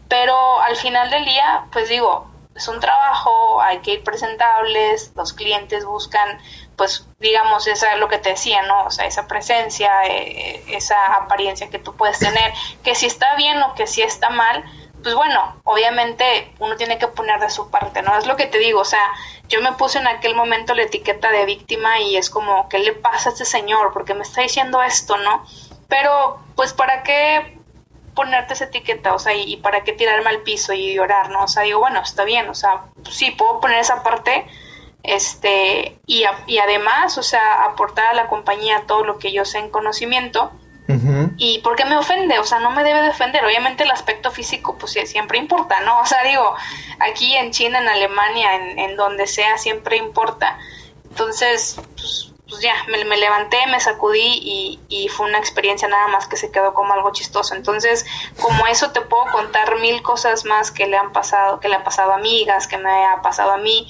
pero 0.09 0.61
al 0.63 0.77
final 0.77 1.11
del 1.11 1.27
día, 1.27 1.67
pues 1.71 1.91
digo, 1.91 2.27
es 2.55 2.67
un 2.69 2.81
trabajo, 2.81 3.61
hay 3.61 3.81
que 3.81 3.93
ir 3.93 4.03
presentables, 4.03 5.13
los 5.15 5.35
clientes 5.35 5.85
buscan, 5.85 6.39
pues, 6.75 7.07
digamos, 7.21 7.67
esa 7.67 7.93
es 7.93 7.99
lo 7.99 8.09
que 8.09 8.17
te 8.17 8.31
decía, 8.31 8.63
¿no? 8.63 8.85
O 8.85 8.91
sea, 8.91 9.05
esa 9.05 9.27
presencia, 9.27 9.91
eh, 10.07 10.65
esa 10.69 10.97
apariencia 11.17 11.69
que 11.69 11.79
tú 11.79 11.95
puedes 11.95 12.19
tener, 12.19 12.55
que 12.83 12.95
si 12.95 13.05
está 13.05 13.37
bien 13.37 13.63
o 13.63 13.75
que 13.75 13.87
si 13.87 14.01
está 14.01 14.31
mal, 14.31 14.65
pues 15.03 15.15
bueno, 15.15 15.61
obviamente 15.65 16.53
uno 16.59 16.77
tiene 16.77 16.99
que 16.99 17.09
poner 17.09 17.41
de 17.41 17.51
su 17.51 17.71
parte, 17.71 18.03
¿no? 18.03 18.17
Es 18.19 18.27
lo 18.27 18.37
que 18.37 18.47
te 18.47 18.59
digo, 18.59 18.81
o 18.81 18.85
sea, 18.85 19.05
yo 19.49 19.61
me 19.61 19.73
puse 19.73 19.99
en 19.99 20.07
aquel 20.07 20.35
momento 20.35 20.75
la 20.75 20.83
etiqueta 20.83 21.31
de 21.31 21.45
víctima 21.45 22.01
y 22.01 22.17
es 22.17 22.31
como, 22.31 22.69
¿qué 22.69 22.79
le 22.79 22.93
pasa 22.93 23.29
a 23.29 23.33
este 23.33 23.45
señor? 23.45 23.93
Porque 23.93 24.15
me 24.15 24.23
está 24.23 24.43
diciendo 24.43 24.83
esto, 24.83 25.17
¿no? 25.19 25.45
Pero, 25.89 26.41
pues, 26.57 26.73
¿para 26.73 27.03
qué 27.03 27.59
ponerte 28.15 28.55
esa 28.55 28.65
etiqueta? 28.65 29.15
O 29.15 29.19
sea, 29.19 29.35
y, 29.35 29.57
para 29.59 29.85
qué 29.85 29.93
tirarme 29.93 30.31
al 30.31 30.43
piso 30.43 30.73
y 30.73 30.95
llorar, 30.95 31.31
¿no? 31.31 31.45
O 31.45 31.49
sea, 31.49 31.63
digo, 31.63 31.79
bueno, 31.79 32.01
está 32.01 32.25
bien, 32.25 32.49
o 32.49 32.55
sea, 32.55 32.87
sí, 33.09 33.31
puedo 33.31 33.61
poner 33.61 33.79
esa 33.79 34.03
parte, 34.03 34.47
este, 35.03 36.01
y, 36.07 36.25
y 36.47 36.59
además, 36.59 37.17
o 37.19 37.23
sea, 37.23 37.65
aportar 37.65 38.07
a 38.07 38.15
la 38.15 38.29
compañía 38.29 38.85
todo 38.87 39.05
lo 39.05 39.19
que 39.19 39.33
yo 39.33 39.45
sé 39.45 39.59
en 39.59 39.71
conocimiento, 39.71 40.51
¿Y 41.37 41.59
por 41.61 41.77
qué 41.77 41.85
me 41.85 41.97
ofende? 41.97 42.39
O 42.39 42.45
sea, 42.45 42.61
no 42.61 42.71
me 42.71 42.85
debe 42.85 43.03
defender. 43.03 43.45
Obviamente 43.45 43.85
el 43.85 43.91
aspecto 43.91 44.31
físico, 44.31 44.77
pues 44.79 44.93
siempre 44.93 45.39
importa, 45.39 45.81
¿no? 45.81 46.01
O 46.07 46.07
sea, 46.07 46.23
digo, 46.23 46.55
aquí 47.01 47.35
en 47.35 47.51
China, 47.51 47.81
en 47.81 47.89
Alemania, 47.89 48.55
en, 48.55 48.97
donde 48.97 49.27
sea, 49.27 49.59
siempre 49.59 49.97
importa. 49.97 50.59
Entonces, 51.11 51.81
pues, 51.97 52.33
pues 52.49 52.63
ya, 52.63 52.75
me, 52.89 53.17
levanté, 53.17 53.59
me 53.67 53.81
sacudí 53.81 54.79
y, 54.89 55.09
fue 55.09 55.27
una 55.27 55.39
experiencia 55.39 55.89
nada 55.89 56.09
más 56.09 56.29
que 56.29 56.37
se 56.37 56.51
quedó 56.53 56.75
como 56.75 56.93
algo 56.93 57.11
chistoso. 57.13 57.55
Entonces, 57.55 58.07
como 58.41 58.67
eso 58.67 58.93
te 58.93 59.01
puedo 59.01 59.25
contar 59.33 59.81
mil 59.81 60.03
cosas 60.03 60.45
más 60.45 60.71
que 60.71 60.87
le 60.87 60.97
han 60.97 61.13
pasado, 61.13 61.59
que 61.59 61.69
le 61.69 61.77
ha 61.77 61.85
pasado 61.85 62.13
a 62.13 62.17
amigas, 62.17 62.69
que 62.69 62.79
me 62.79 63.05
ha 63.07 63.21
pasado 63.23 63.53
a 63.53 63.57
mí, 63.57 63.89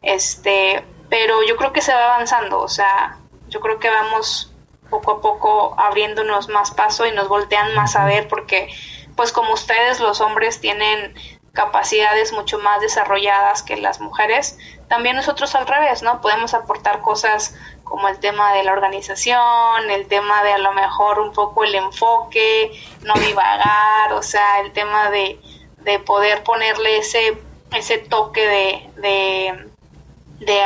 este, 0.00 0.84
pero 1.10 1.42
yo 1.46 1.56
creo 1.56 1.72
que 1.72 1.82
se 1.82 1.92
va 1.92 2.14
avanzando, 2.14 2.60
o 2.60 2.68
sea, 2.68 3.18
yo 3.48 3.60
creo 3.60 3.78
que 3.78 3.88
vamos 3.88 4.52
poco 4.90 5.12
a 5.12 5.20
poco 5.20 5.74
abriéndonos 5.78 6.48
más 6.48 6.70
paso 6.70 7.06
y 7.06 7.12
nos 7.12 7.28
voltean 7.28 7.74
más 7.74 7.96
a 7.96 8.04
ver 8.04 8.28
porque 8.28 8.68
pues 9.16 9.32
como 9.32 9.52
ustedes 9.54 10.00
los 10.00 10.20
hombres 10.20 10.60
tienen 10.60 11.14
capacidades 11.52 12.32
mucho 12.32 12.58
más 12.58 12.80
desarrolladas 12.80 13.64
que 13.64 13.76
las 13.76 14.00
mujeres, 14.00 14.58
también 14.86 15.16
nosotros 15.16 15.56
al 15.56 15.66
revés, 15.66 16.02
¿no? 16.02 16.20
Podemos 16.20 16.54
aportar 16.54 17.02
cosas 17.02 17.56
como 17.82 18.08
el 18.08 18.20
tema 18.20 18.52
de 18.52 18.62
la 18.62 18.72
organización, 18.72 19.90
el 19.90 20.06
tema 20.06 20.44
de 20.44 20.52
a 20.52 20.58
lo 20.58 20.72
mejor 20.72 21.18
un 21.18 21.32
poco 21.32 21.64
el 21.64 21.74
enfoque, 21.74 22.70
no 23.02 23.14
divagar, 23.14 24.12
o 24.12 24.22
sea, 24.22 24.60
el 24.60 24.72
tema 24.72 25.10
de, 25.10 25.40
de 25.78 25.98
poder 25.98 26.44
ponerle 26.44 26.98
ese, 26.98 27.36
ese 27.72 27.98
toque 27.98 28.46
de 28.46 28.90
de 29.00 29.68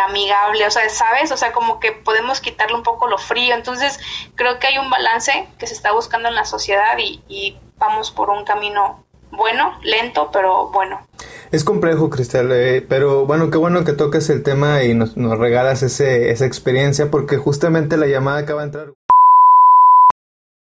amigable, 0.09 0.67
o 0.67 0.71
sea, 0.71 0.89
¿sabes? 0.89 1.33
O 1.33 1.37
sea, 1.37 1.53
como 1.53 1.81
que 1.81 1.93
podemos 1.93 2.41
quitarle 2.41 2.77
un 2.77 2.83
poco 2.83 3.09
lo 3.09 3.19
frío. 3.19 3.55
Entonces, 3.55 3.99
creo 4.35 4.59
que 4.59 4.69
hay 4.69 4.79
un 4.79 4.91
balance 4.91 5.49
que 5.59 5.67
se 5.67 5.75
está 5.75 5.93
buscando 5.93 6.29
en 6.29 6.35
la 6.35 6.45
sociedad 6.45 6.97
y, 6.99 7.59
vamos 7.79 8.13
por 8.13 8.31
un 8.31 8.45
camino 8.45 9.05
bueno, 9.33 9.73
lento, 9.83 10.31
pero 10.33 10.69
bueno. 10.69 11.01
Es 11.51 11.65
complejo, 11.65 12.11
Cristal, 12.11 12.53
eh, 12.53 12.85
pero 12.87 13.27
bueno, 13.27 13.51
qué 13.51 13.59
bueno 13.59 13.83
que 13.83 13.93
toques 13.93 14.31
el 14.31 14.45
tema 14.45 14.85
y 14.85 14.95
nos, 14.95 15.17
nos 15.17 15.37
regalas 15.39 15.83
ese, 15.83 16.31
esa 16.31 16.47
experiencia 16.47 17.11
porque 17.11 17.39
justamente 17.39 17.97
la 17.97 18.07
llamada 18.07 18.39
acaba 18.39 18.61
de 18.61 18.67
entrar. 18.67 18.93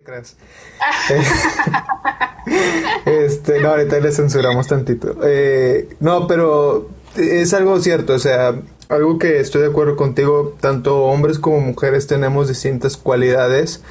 este, 3.06 3.62
no, 3.62 3.70
ahorita 3.70 4.00
le 4.00 4.12
censuramos 4.12 4.68
tantito. 4.68 5.16
Eh, 5.24 5.96
no, 6.00 6.28
pero 6.28 6.90
es 7.16 7.54
algo 7.54 7.80
cierto, 7.80 8.14
o 8.14 8.20
sea, 8.20 8.56
algo 8.90 9.18
que 9.20 9.40
estoy 9.40 9.62
de 9.62 9.68
acuerdo 9.68 9.96
contigo, 9.96 10.56
tanto 10.60 11.04
hombres 11.04 11.40
como 11.40 11.60
mujeres 11.60 12.08
tenemos 12.08 12.48
distintas 12.48 12.98
cualidades. 12.98 13.84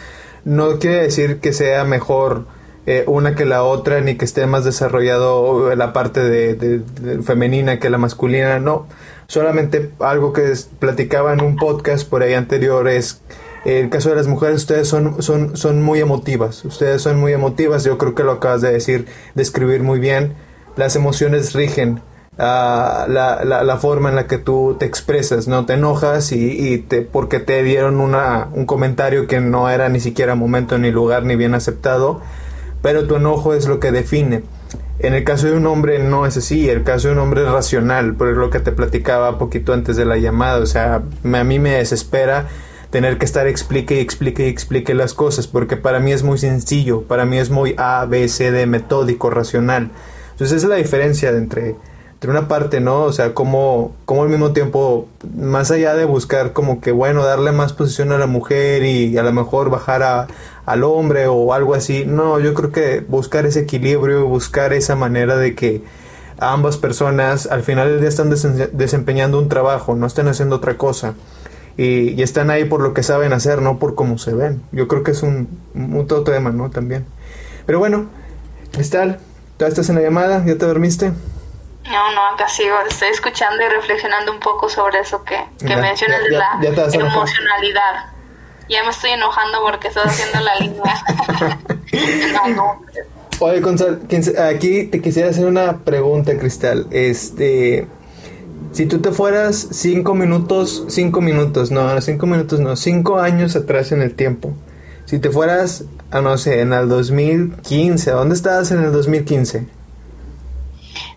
No 0.45 0.79
quiere 0.79 1.03
decir 1.03 1.41
que 1.41 1.53
sea 1.53 1.85
mejor 1.85 2.47
eh, 2.87 3.05
una 3.07 3.35
que 3.35 3.45
la 3.45 3.63
otra, 3.63 4.01
ni 4.01 4.17
que 4.17 4.25
esté 4.25 4.47
más 4.47 4.65
desarrollado 4.65 5.75
la 5.77 5.93
parte 5.93 6.21
de, 6.21 6.81
femenina 7.23 7.79
que 7.79 7.91
la 7.91 7.99
masculina, 7.99 8.59
no. 8.59 8.87
Solamente 9.29 9.91
algo 10.01 10.33
que 10.33 10.53
platicaba 10.79 11.33
en 11.33 11.43
un 11.43 11.57
podcast 11.57 12.09
por 12.09 12.23
ahí 12.23 12.35
anterior 12.35 12.89
es 12.89 13.23
el 13.65 13.89
caso 13.89 14.11
de 14.11 14.17
las 14.17 14.27
mujeres, 14.27 14.57
ustedes 14.57 14.89
son, 14.89 15.23
son, 15.23 15.57
son 15.57 15.81
muy 15.83 16.01
emotivas, 16.01 16.65
ustedes 16.65 17.01
son 17.01 17.21
muy 17.21 17.33
emotivas, 17.33 17.85
yo 17.85 17.97
creo 17.97 18.17
que 18.17 18.25
lo 18.25 18.33
acabas 18.33 18.61
de 18.61 18.73
decir, 18.73 19.07
describir 19.37 19.85
muy 19.85 20.01
bien, 20.01 20.35
las 20.77 20.97
emociones 20.97 21.53
rigen 21.53 22.01
la, 22.39 23.07
la, 23.09 23.63
la, 23.63 23.77
forma 23.77 24.09
en 24.09 24.17
la 24.17 24.27
que 24.27 24.39
tú 24.39 24.77
te 24.79 24.87
expresas, 24.87 25.49
¿no? 25.49 25.67
Te 25.67 25.75
enojas 25.75 26.33
y, 26.33 26.85
porque 27.13 27.41
te 27.41 27.63
dieron 27.63 28.01
una, 28.01 28.49
un 28.53 28.65
comentario 28.65 29.27
que 29.27 29.41
no 29.41 29.69
era 29.69 29.89
ni 29.89 30.01
siquiera 30.01 30.35
momento 30.35 30.79
ni 30.79 30.91
lugar 30.91 31.25
ni 31.25 31.37
bien 31.37 31.55
aceptado, 31.55 32.21
pero 32.81 33.07
tu 33.07 33.17
enojo 33.17 33.55
es 33.55 33.67
lo 33.67 33.81
que 33.81 33.93
define. 33.93 34.43
En 34.99 35.15
el 35.15 35.25
caso 35.25 35.47
de 35.47 35.55
un 35.55 35.67
hombre 35.67 35.99
no 35.99 36.27
es 36.27 36.37
así, 36.37 36.71
el 36.71 36.85
caso 36.85 37.09
de 37.09 37.15
un 37.15 37.21
hombre 37.21 37.43
es 37.43 37.51
racional, 37.51 38.15
por 38.15 38.29
lo 38.29 38.51
que 38.51 38.61
te 38.61 38.73
platicaba 38.73 39.39
poquito 39.39 39.73
antes 39.73 39.97
de 39.97 40.05
la 40.05 40.17
llamada, 40.17 40.59
o 40.59 40.67
sea, 40.67 41.03
a 41.25 41.45
mí 41.45 41.59
me 41.59 41.73
desespera 41.73 42.49
tener 42.91 43.19
que 43.19 43.25
estar 43.25 43.47
explique 43.47 43.97
y 43.97 44.01
explique 44.01 44.47
y 44.47 44.49
explique 44.49 44.95
las 44.95 45.13
cosas, 45.13 45.49
porque 45.49 45.77
para 45.77 45.99
mí 45.99 46.13
es 46.13 46.23
muy 46.23 46.39
sencillo, 46.39 47.03
para 47.03 47.25
mí 47.25 47.39
es 47.39 47.51
muy 47.51 47.75
A, 47.79 48.07
B, 48.07 48.29
C, 48.29 48.53
D, 48.53 48.67
metódico, 48.67 49.29
racional. 49.29 49.91
Entonces 50.33 50.59
esa 50.59 50.67
es 50.67 50.71
la 50.71 50.77
diferencia 50.77 51.31
entre 51.31 51.75
entre 52.23 52.31
una 52.31 52.47
parte, 52.47 52.79
¿no? 52.79 53.03
O 53.03 53.13
sea, 53.13 53.35
como, 53.35 53.97
como 54.05 54.23
al 54.23 54.29
mismo 54.29 54.53
tiempo, 54.53 55.09
más 55.37 55.73
allá 55.73 55.97
de 55.97 56.05
buscar 56.05 56.53
como 56.53 56.81
que, 56.81 56.93
bueno, 56.93 57.25
darle 57.25 57.51
más 57.51 57.73
posición 57.73 58.13
a 58.13 58.19
la 58.19 58.29
mujer 58.29 58.85
y 58.85 59.19
a 59.19 59.25
lo 59.25 59.33
mejor 59.33 59.71
bajar 59.71 60.05
a, 60.05 60.29
al 60.65 60.85
hombre 60.85 61.27
o 61.27 61.53
algo 61.53 61.75
así, 61.75 62.05
no, 62.07 62.39
yo 62.39 62.55
creo 62.55 62.71
que 62.71 63.01
buscar 63.01 63.45
ese 63.45 63.63
equilibrio, 63.63 64.25
buscar 64.29 64.73
esa 64.73 64.95
manera 64.95 65.37
de 65.37 65.57
que 65.57 65.83
ambas 66.39 66.77
personas 66.77 67.49
al 67.49 67.65
final 67.65 67.89
del 67.89 67.99
día 67.99 68.09
están 68.09 68.31
desempeñando 68.31 69.41
un 69.41 69.49
trabajo, 69.49 69.97
no 69.97 70.07
están 70.07 70.29
haciendo 70.29 70.55
otra 70.55 70.77
cosa. 70.77 71.15
Y, 71.77 72.23
están 72.23 72.51
ahí 72.51 72.67
por 72.67 72.83
lo 72.83 72.95
que 72.95 73.03
saben 73.03 73.33
hacer, 73.33 73.63
no 73.63 73.81
por 73.81 73.97
cómo 73.97 74.17
se 74.19 74.33
ven. 74.33 74.63
Yo 74.71 74.87
creo 74.87 75.03
que 75.03 75.11
es 75.11 75.25
un, 75.25 75.49
un 75.75 76.07
todo 76.07 76.23
tema, 76.23 76.53
¿no? 76.53 76.71
También. 76.71 77.05
Pero 77.67 77.81
bueno, 77.81 78.07
Cristal, 78.71 79.19
¿tú 79.57 79.65
estás 79.65 79.89
en 79.89 79.97
la 79.97 80.03
llamada? 80.03 80.45
¿Ya 80.47 80.57
te 80.57 80.67
dormiste? 80.67 81.11
No, 81.91 82.13
no, 82.15 82.27
acá 82.29 82.49
sigo, 82.49 82.77
estoy 82.89 83.09
escuchando 83.09 83.63
y 83.63 83.69
reflexionando 83.69 84.33
un 84.33 84.41
poco 84.41 84.69
sobre 84.69 85.01
eso 85.01 85.25
que, 85.25 85.39
que 85.59 85.77
mencionas 85.77 86.23
de 86.23 86.31
la 86.31 86.61
emocionalidad. 86.93 88.13
Ya 88.69 88.85
me 88.85 88.91
estoy 88.91 89.11
enojando 89.11 89.59
porque 89.63 89.89
estás 89.89 90.07
haciendo 90.07 90.41
la 90.41 90.55
línea. 90.57 91.05
no, 92.33 92.49
no. 92.49 92.83
Oye, 93.41 93.61
aquí 94.49 94.85
te 94.85 95.01
quisiera 95.01 95.31
hacer 95.31 95.47
una 95.47 95.79
pregunta, 95.79 96.39
Cristal. 96.39 96.87
Este, 96.93 97.89
si 98.71 98.87
tú 98.87 99.01
te 99.01 99.11
fueras 99.11 99.69
cinco 99.73 100.15
minutos, 100.15 100.85
cinco 100.89 101.21
minutos, 101.21 101.73
no, 101.73 102.01
cinco 102.01 102.27
minutos 102.27 102.61
no, 102.61 102.77
cinco 102.77 103.19
años 103.19 103.57
atrás 103.57 103.91
en 103.91 104.01
el 104.01 104.15
tiempo. 104.15 104.55
Si 105.05 105.19
te 105.19 105.31
fueras, 105.31 105.85
a 106.11 106.21
no 106.21 106.39
sé, 106.39 106.61
en 106.61 106.73
el 106.73 106.89
2015, 106.89 108.13
¿dónde 108.13 108.35
estabas 108.37 108.71
en 108.71 108.83
el 108.83 108.93
2015? 108.93 109.67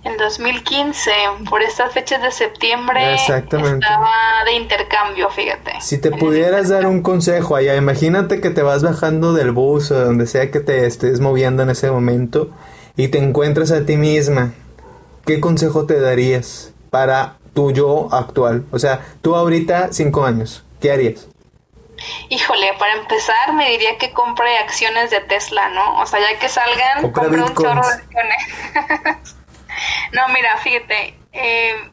En 0.06 0.18
2015, 0.18 1.12
por 1.50 1.64
estas 1.64 1.92
fechas 1.92 2.22
de 2.22 2.32
septiembre, 2.32 3.16
estaba 3.16 4.12
de 4.46 4.54
intercambio, 4.54 5.32
fíjate. 5.32 5.82
Si 5.82 5.98
te 5.98 6.12
pudieras 6.12 6.70
dar 6.70 6.86
un 6.86 7.02
consejo 7.02 7.56
allá, 7.56 7.76
imagínate 7.76 8.40
que 8.40 8.52
te 8.52 8.62
vas 8.62 8.84
bajando 8.84 9.34
del 9.34 9.52
bus 9.52 9.90
o 9.90 10.00
donde 10.00 10.28
sea 10.28 10.52
que 10.52 10.60
te 10.60 10.86
estés 10.86 11.22
moviendo 11.22 11.64
en 11.64 11.72
ese 11.72 11.90
momento 11.90 12.52
y 12.96 13.08
te 13.08 13.18
encuentras 13.18 13.72
a 13.72 13.84
ti 13.84 13.98
misma, 13.98 14.54
¿qué 15.26 15.40
consejo 15.40 15.88
te 15.88 16.00
darías 16.00 16.72
para 16.92 17.38
tu 17.56 17.72
yo 17.72 18.08
actual? 18.12 18.64
O 18.72 18.78
sea, 18.78 19.04
tú 19.24 19.36
ahorita 19.36 19.88
cinco 19.92 20.24
años, 20.24 20.64
¿qué 20.82 20.92
harías? 20.92 21.28
Híjole, 22.30 22.74
para 22.78 22.94
empezar 22.94 23.54
me 23.56 23.72
diría 23.72 23.98
que 23.98 24.14
compre 24.14 24.56
acciones 24.60 25.10
de 25.10 25.22
Tesla, 25.22 25.70
¿no? 25.70 26.00
O 26.00 26.06
sea, 26.06 26.20
ya 26.20 26.38
que 26.38 26.48
salgan, 26.48 27.12
compre 27.12 27.42
un 27.42 27.56
chorro 27.56 27.82
de 27.82 27.94
acciones. 27.94 29.36
No, 30.12 30.28
mira, 30.30 30.58
fíjate, 30.58 31.18
eh, 31.32 31.92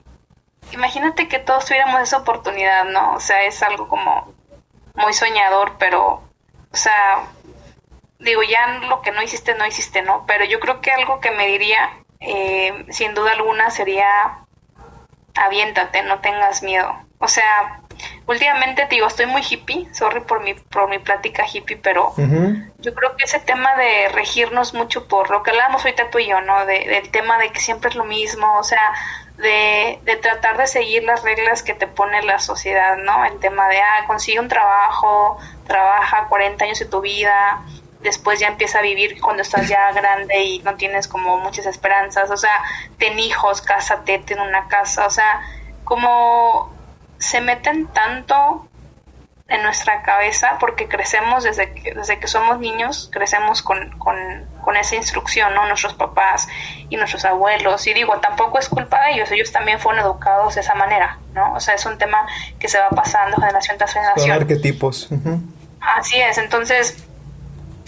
imagínate 0.73 1.29
que 1.29 1.39
todos 1.39 1.65
tuviéramos 1.65 2.03
esa 2.03 2.19
oportunidad, 2.19 2.85
¿no? 2.85 3.15
O 3.15 3.21
sea, 3.21 3.43
es 3.45 3.63
algo 3.63 3.89
como 3.89 4.35
muy 4.95 5.13
soñador, 5.13 5.77
pero, 5.79 6.23
o 6.73 6.77
sea, 6.77 7.25
digo, 8.19 8.43
ya 8.43 8.67
lo 8.89 9.03
que 9.03 9.13
no 9.13 9.23
hiciste, 9.23 9.55
no 9.55 9.67
hiciste, 9.67 10.03
¿no? 10.03 10.25
Pero 10.27 10.45
yo 10.45 10.61
creo 10.61 10.81
que 10.81 10.93
algo 10.93 11.21
que 11.21 11.31
me 11.31 11.47
diría, 11.47 11.91
eh, 12.21 12.87
sin 12.91 13.15
duda 13.15 13.33
alguna, 13.33 13.71
sería 13.71 14.39
aviéntate, 15.35 16.03
no 16.03 16.21
tengas 16.21 16.63
miedo. 16.63 16.95
O 17.19 17.29
sea, 17.29 17.82
últimamente 18.27 18.87
te 18.87 18.95
digo, 18.95 19.07
estoy 19.07 19.27
muy 19.27 19.43
hippie, 19.43 19.89
sorry 19.93 20.21
por 20.21 20.43
mi, 20.43 20.55
por 20.55 20.89
mi 20.89 20.99
plática 20.99 21.45
hippie, 21.47 21.77
pero 21.77 22.15
yo 22.79 22.95
creo 22.95 23.17
que 23.17 23.25
ese 23.25 23.41
tema 23.41 23.75
de 23.77 24.09
regirnos 24.11 24.75
mucho 24.75 25.09
por 25.09 25.31
lo 25.31 25.43
que 25.43 25.51
hablábamos 25.51 25.85
ahorita 25.85 26.11
tú 26.11 26.19
y 26.19 26.29
yo, 26.29 26.41
¿no? 26.41 26.65
De, 26.67 26.87
del 26.87 27.11
tema 27.11 27.39
de 27.39 27.51
que 27.51 27.61
siempre 27.61 27.91
es 27.91 27.97
lo 27.97 28.05
mismo, 28.05 28.59
o 28.59 28.63
sea, 28.63 28.93
de, 29.39 29.99
de, 30.05 30.17
tratar 30.17 30.57
de 30.57 30.67
seguir 30.67 31.05
las 31.05 31.23
reglas 31.23 31.63
que 31.63 31.75
te 31.75 31.87
pone 31.87 32.23
la 32.23 32.39
sociedad, 32.39 32.97
¿no? 32.99 33.25
El 33.25 33.39
tema 33.41 33.69
de, 33.69 33.81
ah, 33.81 34.05
consigue 34.07 34.39
un 34.39 34.49
trabajo, 34.49 35.39
trabaja 35.67 36.27
40 36.29 36.65
años 36.65 36.79
de 36.79 36.87
tu 36.87 37.01
vida, 37.01 37.63
después 38.03 38.41
ya 38.41 38.49
empieza 38.49 38.81
a 38.81 38.83
vivir 38.83 39.21
cuando 39.21 39.43
estás 39.43 39.69
ya 39.69 39.91
grande 39.93 40.43
y 40.43 40.59
no 40.61 40.75
tienes 40.75 41.09
como 41.09 41.39
muchas 41.39 41.67
esperanzas, 41.67 42.31
o 42.31 42.37
sea, 42.37 42.63
ten 42.99 43.19
hijos, 43.19 43.63
cásate, 43.63 44.19
ten 44.21 44.41
una 44.41 44.69
casa, 44.69 45.07
o 45.07 45.11
sea, 45.11 45.41
como 45.85 46.73
se 47.23 47.41
meten 47.41 47.87
tanto 47.87 48.69
en 49.47 49.63
nuestra 49.63 50.03
cabeza 50.03 50.57
porque 50.59 50.89
crecemos 50.89 51.45
desde 51.45 51.73
que, 51.73 51.95
desde 51.95 52.19
que 52.19 52.27
somos 52.27 52.59
niños, 52.59 53.11
crecemos 53.13 53.63
con, 53.63 53.97
con, 53.99 54.17
con, 54.61 54.77
esa 54.77 54.97
instrucción, 54.97 55.55
¿no? 55.55 55.67
Nuestros 55.69 55.95
papás 55.95 56.49
y 56.89 56.97
nuestros 56.97 57.25
abuelos. 57.25 57.87
Y 57.87 57.95
digo, 57.95 58.19
tampoco 58.19 58.59
es 58.59 58.69
culpa 58.69 59.05
de 59.05 59.13
ellos, 59.13 59.31
ellos 59.31 59.53
también 59.53 59.79
fueron 59.79 60.05
educados 60.05 60.57
de 60.57 60.63
esa 60.63 60.75
manera, 60.75 61.19
¿no? 61.33 61.55
O 61.55 61.61
sea, 61.61 61.75
es 61.75 61.87
un 61.87 61.97
tema 61.97 62.27
que 62.59 62.67
se 62.67 62.79
va 62.79 62.89
pasando 62.89 63.37
generación 63.37 63.79
tras 63.79 63.93
generación. 63.93 64.27
Son 64.27 64.43
arquetipos. 64.43 65.09
Así 65.81 66.21
es, 66.21 66.39
entonces 66.39 67.07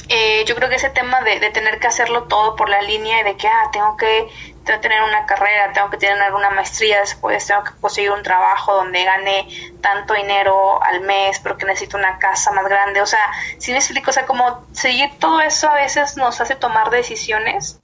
eh, 0.08 0.44
yo 0.46 0.54
creo 0.54 0.68
que 0.68 0.74
ese 0.76 0.90
tema 0.90 1.22
de, 1.22 1.40
de, 1.40 1.50
tener 1.50 1.78
que 1.78 1.86
hacerlo 1.86 2.24
todo 2.24 2.56
por 2.56 2.68
la 2.68 2.82
línea 2.82 3.20
y 3.20 3.24
de 3.24 3.36
que, 3.36 3.48
ah, 3.48 3.70
tengo 3.72 3.96
que, 3.96 4.28
tener 4.64 5.02
una 5.02 5.26
carrera, 5.26 5.72
tengo 5.72 5.90
que 5.90 5.98
tener 5.98 6.32
una 6.32 6.50
maestría, 6.50 7.00
después 7.00 7.46
tengo 7.46 7.64
que 7.64 7.72
conseguir 7.80 8.10
un 8.10 8.22
trabajo 8.22 8.74
donde 8.74 9.04
gane 9.04 9.46
tanto 9.82 10.14
dinero 10.14 10.82
al 10.82 11.02
mes, 11.02 11.38
pero 11.40 11.58
que 11.58 11.66
necesito 11.66 11.98
una 11.98 12.18
casa 12.18 12.50
más 12.52 12.64
grande. 12.64 13.02
O 13.02 13.06
sea, 13.06 13.20
si 13.58 13.72
me 13.72 13.78
explico, 13.78 14.10
o 14.10 14.12
sea, 14.12 14.24
como 14.24 14.66
seguir 14.72 15.10
todo 15.18 15.40
eso 15.40 15.68
a 15.68 15.74
veces 15.74 16.16
nos 16.16 16.40
hace 16.40 16.54
tomar 16.54 16.90
decisiones 16.90 17.78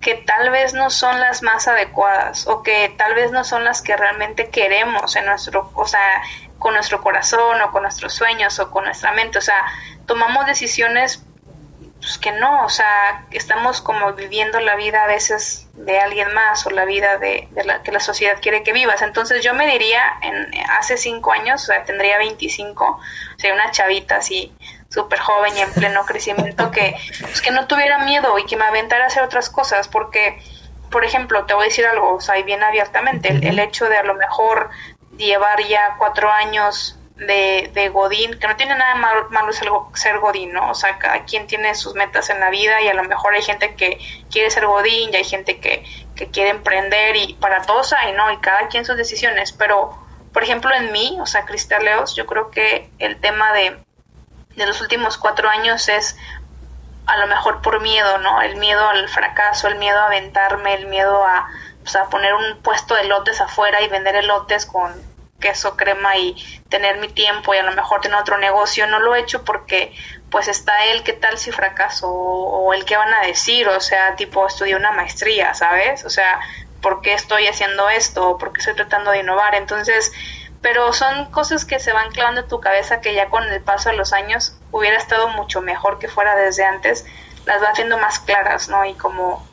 que 0.00 0.16
tal 0.16 0.50
vez 0.50 0.74
no 0.74 0.90
son 0.90 1.20
las 1.20 1.42
más 1.42 1.68
adecuadas 1.68 2.46
o 2.48 2.62
que 2.62 2.92
tal 2.98 3.14
vez 3.14 3.30
no 3.30 3.44
son 3.44 3.64
las 3.64 3.82
que 3.82 3.96
realmente 3.96 4.48
queremos 4.48 5.14
en 5.16 5.26
nuestro, 5.26 5.70
o 5.74 5.86
sea, 5.86 6.22
con 6.58 6.74
nuestro 6.74 7.02
corazón 7.02 7.60
o 7.60 7.70
con 7.70 7.82
nuestros 7.82 8.14
sueños 8.14 8.58
o 8.58 8.70
con 8.70 8.84
nuestra 8.84 9.12
mente. 9.12 9.38
O 9.38 9.42
sea, 9.42 9.62
tomamos 10.06 10.46
decisiones 10.46 11.24
pues 12.02 12.18
que 12.18 12.32
no, 12.32 12.64
o 12.64 12.68
sea, 12.68 13.24
estamos 13.30 13.80
como 13.80 14.12
viviendo 14.14 14.58
la 14.58 14.74
vida 14.74 15.04
a 15.04 15.06
veces 15.06 15.68
de 15.74 16.00
alguien 16.00 16.34
más 16.34 16.66
o 16.66 16.70
la 16.70 16.84
vida 16.84 17.16
de, 17.18 17.48
la 17.64 17.84
que 17.84 17.92
la 17.92 18.00
sociedad 18.00 18.38
quiere 18.42 18.64
que 18.64 18.72
vivas. 18.72 19.02
Entonces 19.02 19.44
yo 19.44 19.54
me 19.54 19.68
diría, 19.68 20.02
en, 20.20 20.48
hace 20.68 20.96
cinco 20.96 21.30
años, 21.32 21.62
o 21.62 21.66
sea, 21.66 21.84
tendría 21.84 22.18
25, 22.18 22.84
o 22.84 23.00
sea, 23.38 23.54
una 23.54 23.70
chavita 23.70 24.16
así 24.16 24.52
súper 24.88 25.20
joven 25.20 25.56
y 25.56 25.60
en 25.60 25.72
pleno 25.72 26.04
crecimiento 26.06 26.72
que, 26.72 26.96
pues, 27.20 27.40
que 27.40 27.52
no 27.52 27.68
tuviera 27.68 27.98
miedo 27.98 28.36
y 28.36 28.46
que 28.46 28.56
me 28.56 28.64
aventara 28.64 29.04
a 29.04 29.06
hacer 29.06 29.22
otras 29.22 29.48
cosas, 29.48 29.86
porque, 29.86 30.42
por 30.90 31.04
ejemplo, 31.04 31.46
te 31.46 31.54
voy 31.54 31.66
a 31.66 31.68
decir 31.68 31.86
algo, 31.86 32.16
o 32.16 32.20
sea, 32.20 32.36
y 32.36 32.42
bien 32.42 32.64
abiertamente, 32.64 33.28
el 33.28 33.60
hecho 33.60 33.88
de 33.88 33.96
a 33.96 34.02
lo 34.02 34.14
mejor 34.14 34.70
llevar 35.16 35.62
ya 35.68 35.94
cuatro 35.98 36.32
años 36.32 36.98
de, 37.26 37.70
de 37.72 37.88
Godín, 37.88 38.38
que 38.38 38.46
no 38.46 38.56
tiene 38.56 38.74
nada 38.74 38.94
malo, 38.94 39.28
malo 39.30 39.52
ser 39.52 40.18
Godín, 40.18 40.52
¿no? 40.52 40.70
O 40.70 40.74
sea, 40.74 40.98
cada 40.98 41.24
quien 41.24 41.46
tiene 41.46 41.74
sus 41.74 41.94
metas 41.94 42.30
en 42.30 42.40
la 42.40 42.50
vida 42.50 42.80
y 42.82 42.88
a 42.88 42.94
lo 42.94 43.04
mejor 43.04 43.34
hay 43.34 43.42
gente 43.42 43.74
que 43.74 43.98
quiere 44.30 44.50
ser 44.50 44.66
Godín 44.66 45.10
y 45.12 45.16
hay 45.16 45.24
gente 45.24 45.58
que, 45.58 45.84
que 46.14 46.28
quiere 46.30 46.50
emprender 46.50 47.16
y 47.16 47.34
para 47.34 47.62
todos 47.62 47.92
hay, 47.92 48.12
¿no? 48.12 48.30
Y 48.32 48.38
cada 48.38 48.68
quien 48.68 48.84
sus 48.84 48.96
decisiones, 48.96 49.52
pero 49.52 49.98
por 50.32 50.42
ejemplo 50.42 50.74
en 50.74 50.92
mí, 50.92 51.18
o 51.20 51.26
sea, 51.26 51.44
Cristal 51.44 51.84
Leos, 51.84 52.14
yo 52.14 52.26
creo 52.26 52.50
que 52.50 52.90
el 52.98 53.20
tema 53.20 53.52
de, 53.52 53.78
de 54.56 54.66
los 54.66 54.80
últimos 54.80 55.18
cuatro 55.18 55.48
años 55.48 55.88
es 55.88 56.16
a 57.06 57.16
lo 57.16 57.26
mejor 57.26 57.62
por 57.62 57.80
miedo, 57.80 58.18
¿no? 58.18 58.40
El 58.42 58.56
miedo 58.56 58.88
al 58.88 59.08
fracaso, 59.08 59.68
el 59.68 59.76
miedo 59.76 59.98
a 59.98 60.06
aventarme, 60.06 60.74
el 60.74 60.86
miedo 60.86 61.24
a, 61.24 61.48
pues, 61.82 61.96
a 61.96 62.08
poner 62.08 62.32
un 62.34 62.62
puesto 62.62 62.94
de 62.94 63.04
lotes 63.04 63.40
afuera 63.40 63.82
y 63.82 63.88
vender 63.88 64.16
elotes 64.16 64.66
con 64.66 65.11
queso, 65.42 65.76
crema 65.76 66.16
y 66.16 66.34
tener 66.70 66.96
mi 66.96 67.08
tiempo 67.08 67.54
y 67.54 67.58
a 67.58 67.62
lo 67.62 67.72
mejor 67.72 68.00
tener 68.00 68.16
otro 68.16 68.38
negocio, 68.38 68.86
no 68.86 69.00
lo 69.00 69.14
he 69.14 69.20
hecho 69.20 69.44
porque 69.44 69.94
pues 70.30 70.48
está 70.48 70.86
él, 70.86 71.02
¿qué 71.02 71.12
tal 71.12 71.36
si 71.36 71.52
fracaso? 71.52 72.08
O, 72.08 72.72
el 72.72 72.86
que 72.86 72.96
van 72.96 73.12
a 73.12 73.26
decir, 73.26 73.68
o 73.68 73.80
sea, 73.80 74.16
tipo 74.16 74.46
estudié 74.46 74.74
una 74.74 74.92
maestría, 74.92 75.52
¿sabes? 75.52 76.06
O 76.06 76.10
sea, 76.10 76.40
¿por 76.80 77.02
qué 77.02 77.12
estoy 77.12 77.46
haciendo 77.46 77.90
esto? 77.90 78.38
¿Por 78.38 78.54
qué 78.54 78.60
estoy 78.60 78.74
tratando 78.74 79.10
de 79.10 79.18
innovar? 79.18 79.54
Entonces, 79.54 80.10
pero 80.62 80.94
son 80.94 81.30
cosas 81.30 81.66
que 81.66 81.78
se 81.78 81.92
van 81.92 82.10
clavando 82.12 82.40
en 82.40 82.48
tu 82.48 82.60
cabeza 82.60 83.02
que 83.02 83.14
ya 83.14 83.28
con 83.28 83.44
el 83.44 83.60
paso 83.60 83.90
de 83.90 83.96
los 83.96 84.14
años 84.14 84.56
hubiera 84.70 84.96
estado 84.96 85.28
mucho 85.28 85.60
mejor 85.60 85.98
que 85.98 86.08
fuera 86.08 86.34
desde 86.34 86.64
antes, 86.64 87.04
las 87.44 87.62
va 87.62 87.68
haciendo 87.68 87.98
más 87.98 88.20
claras, 88.20 88.70
¿no? 88.70 88.84
Y 88.86 88.94
como 88.94 89.46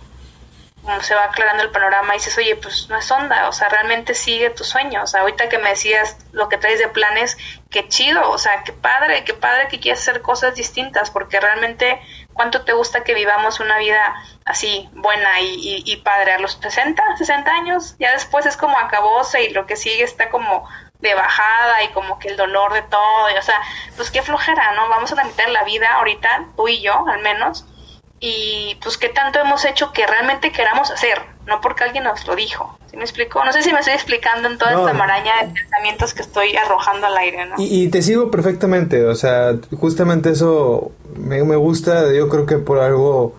se 1.02 1.16
va 1.16 1.26
aclarando 1.26 1.64
el 1.64 1.72
panorama 1.72 2.16
y 2.16 2.18
dices, 2.18 2.38
oye, 2.38 2.56
pues 2.56 2.90
no 2.90 2.98
es 2.98 3.12
onda, 3.12 3.48
o 3.48 3.52
sea, 3.52 3.70
realmente 3.70 4.14
sigue 4.14 4.50
tu 4.50 4.64
sueño. 4.64 5.04
O 5.04 5.08
sea, 5.08 5.22
ahorita 5.22 5.50
que 5.50 5.58
me 5.58 5.70
decías 5.70 6.18
lo 6.32 6.50
que 6.50 6.58
traes 6.58 6.80
de 6.80 6.88
planes, 6.88 7.38
qué 7.70 7.88
chido, 7.88 8.30
o 8.30 8.38
sea, 8.38 8.64
qué 8.64 8.74
padre, 8.74 9.24
qué 9.24 9.34
padre 9.34 9.68
que 9.68 9.80
quieres 9.80 10.02
hacer 10.02 10.22
cosas 10.22 10.56
distintas, 10.56 11.12
porque 11.12 11.40
realmente, 11.40 12.02
¿cuánto 12.34 12.64
te 12.64 12.74
gusta 12.74 13.04
que 13.04 13.14
vivamos 13.14 13.60
una 13.60 13.78
vida 13.78 14.16
así, 14.46 14.90
buena 14.94 15.42
y, 15.42 15.84
y, 15.86 15.96
padre? 15.98 16.34
A 16.34 16.40
los 16.40 16.54
60, 16.54 17.04
60 17.18 17.52
años, 17.52 17.96
ya 18.00 18.12
después 18.14 18.46
es 18.46 18.58
como 18.58 18.78
acabose 18.78 19.44
y 19.44 19.50
lo 19.50 19.66
que 19.66 19.76
sigue 19.76 20.04
está 20.04 20.30
como 20.30 20.68
de 21.00 21.14
bajada 21.14 21.84
y 21.84 21.90
como 21.90 22.20
que 22.20 22.30
el 22.30 22.38
dolor 22.38 22.74
de 22.74 22.82
todo, 22.84 23.30
y, 23.34 23.38
o 23.38 23.42
sea, 23.42 23.62
pues 23.96 24.12
qué 24.12 24.22
flojera, 24.22 24.74
¿no? 24.74 24.90
Vamos 24.90 25.12
a 25.12 25.16
la 25.16 25.24
mitad 25.24 25.46
de 25.46 25.52
la 25.52 25.64
vida 25.64 25.94
ahorita, 25.94 26.48
tú 26.56 26.68
y 26.68 26.82
yo 26.82 27.06
al 27.08 27.22
menos, 27.22 27.66
y 28.20 28.78
pues 28.82 28.98
qué 28.98 29.10
tanto 29.10 29.40
hemos 29.40 29.64
hecho 29.66 29.92
que 29.94 30.06
realmente 30.06 30.52
queramos 30.52 30.92
hacer, 30.92 31.20
no 31.48 31.62
porque 31.62 31.86
alguien 31.86 32.04
nos 32.04 32.28
lo 32.28 32.36
dijo. 32.36 32.78
¿Sí 32.90 32.98
me 32.98 33.04
explico? 33.04 33.44
No 33.46 33.54
sé 33.54 33.62
si 33.62 33.72
me 33.72 33.80
estoy 33.80 33.94
explicando 33.94 34.50
en 34.50 34.58
toda 34.58 34.72
esta 34.72 34.94
maraña 34.94 35.32
de 35.44 35.54
pensamientos 35.54 36.14
que 36.14 36.24
estoy 36.24 36.56
arrojando 36.56 37.08
al 37.08 37.18
aire, 37.18 37.46
¿no? 37.46 37.56
Y, 37.58 37.88
te 37.90 38.02
sigo 38.02 38.32
perfectamente, 38.32 39.06
o 39.06 39.16
sea, 39.16 39.56
justamente 39.78 40.32
eso 40.32 40.92
me, 41.16 41.44
me 41.44 41.56
gusta, 41.56 42.12
yo 42.12 42.28
creo 42.30 42.46
que 42.46 42.58
por 42.58 42.80
algo 42.80 43.36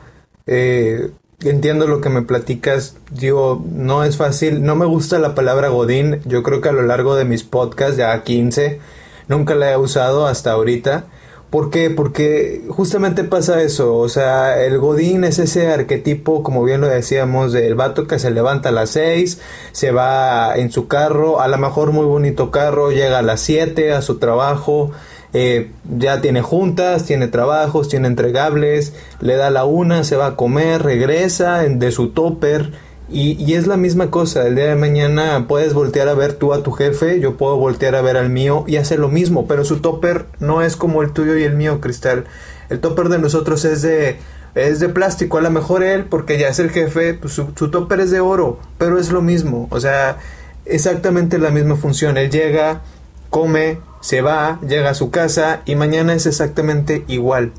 eh, 0.47 1.11
entiendo 1.43 1.87
lo 1.87 2.01
que 2.01 2.09
me 2.09 2.23
platicas, 2.23 2.97
digo, 3.11 3.62
no 3.71 4.05
es 4.05 4.16
fácil, 4.16 4.62
no 4.62 4.77
me 4.77 4.87
gusta 4.87 5.19
la 5.19 5.35
palabra 5.35 5.69
Godín, 5.69 6.21
yo 6.25 6.43
creo 6.43 6.61
que 6.61 6.69
a 6.69 6.73
lo 6.73 6.83
largo 6.83 7.16
de 7.16 7.25
mis 7.25 7.43
podcasts, 7.43 7.97
ya 7.97 8.23
15, 8.23 8.81
nunca 9.29 9.55
la 9.55 9.73
he 9.73 9.77
usado 9.77 10.27
hasta 10.27 10.53
ahorita 10.53 11.07
¿Por 11.50 11.70
qué? 11.70 11.90
Porque 11.90 12.62
justamente 12.68 13.24
pasa 13.24 13.60
eso, 13.60 13.96
o 13.96 14.08
sea, 14.08 14.64
el 14.64 14.78
Godín 14.78 15.24
es 15.24 15.40
ese 15.40 15.66
arquetipo, 15.66 16.44
como 16.44 16.62
bien 16.62 16.80
lo 16.80 16.86
decíamos, 16.86 17.52
del 17.52 17.74
vato 17.74 18.06
que 18.06 18.20
se 18.20 18.30
levanta 18.30 18.68
a 18.68 18.72
las 18.72 18.90
6, 18.90 19.40
se 19.72 19.90
va 19.90 20.54
en 20.56 20.70
su 20.70 20.86
carro, 20.86 21.40
a 21.40 21.48
lo 21.48 21.58
mejor 21.58 21.90
muy 21.90 22.06
bonito 22.06 22.52
carro, 22.52 22.92
llega 22.92 23.18
a 23.18 23.22
las 23.22 23.40
7 23.40 23.92
a 23.92 24.00
su 24.00 24.18
trabajo, 24.18 24.92
eh, 25.32 25.72
ya 25.98 26.20
tiene 26.20 26.40
juntas, 26.40 27.04
tiene 27.04 27.26
trabajos, 27.26 27.88
tiene 27.88 28.06
entregables, 28.06 28.92
le 29.20 29.34
da 29.34 29.50
la 29.50 29.64
una, 29.64 30.04
se 30.04 30.14
va 30.14 30.26
a 30.26 30.36
comer, 30.36 30.84
regresa 30.84 31.62
de 31.62 31.90
su 31.90 32.10
topper 32.10 32.70
y, 33.12 33.55
es 33.55 33.66
la 33.66 33.77
misma 33.77 34.11
cosa, 34.11 34.46
el 34.46 34.55
día 34.55 34.66
de 34.66 34.77
mañana 34.77 35.46
puedes 35.49 35.75
voltear 35.75 36.09
a 36.09 36.14
ver 36.14 36.35
tú 36.35 36.53
a 36.53 36.62
tu 36.62 36.73
jefe, 36.73 37.20
yo 37.20 37.37
puedo 37.37 37.57
voltear 37.57 37.94
a 37.94 38.03
ver 38.03 38.16
al 38.16 38.31
mío 38.31 38.64
y 38.66 38.77
hacer 38.77 38.99
lo 38.99 39.09
mismo, 39.09 39.46
pero 39.46 39.64
su 39.64 39.81
topper 39.81 40.27
no 40.38 40.62
es 40.62 40.77
como 40.77 41.03
el 41.03 41.12
tuyo 41.12 41.37
y 41.37 41.42
el 41.42 41.57
mío, 41.57 41.81
Cristal. 41.81 42.25
El 42.68 42.81
topper 42.81 43.09
de 43.09 43.18
nosotros 43.18 43.64
es 43.64 43.83
de, 43.83 44.18
es 44.55 44.81
de 44.81 44.88
plástico, 44.88 45.38
a 45.38 45.40
lo 45.40 45.51
mejor 45.51 45.83
él, 45.83 46.05
porque 46.05 46.38
ya 46.38 46.49
es 46.49 46.59
el 46.59 46.70
jefe, 46.70 47.14
pues 47.14 47.33
su, 47.33 47.49
su 47.57 47.70
topper 47.70 48.01
es 48.01 48.11
de 48.11 48.20
oro, 48.20 48.61
pero 48.79 48.99
es 48.99 49.11
lo 49.11 49.23
mismo, 49.23 49.66
o 49.70 49.81
sea, 49.81 50.18
exactamente 50.64 51.38
la 51.38 51.51
misma 51.51 51.77
función. 51.77 52.16
Él 52.16 52.31
llega, 52.31 52.83
come, 53.29 53.81
se 54.01 54.23
va, 54.23 54.61
llega 54.66 54.90
a 54.90 54.94
su 54.94 55.11
casa 55.11 55.62
y 55.64 55.75
mañana 55.75 56.14
es 56.14 56.27
exactamente 56.27 57.05
igual. 57.09 57.53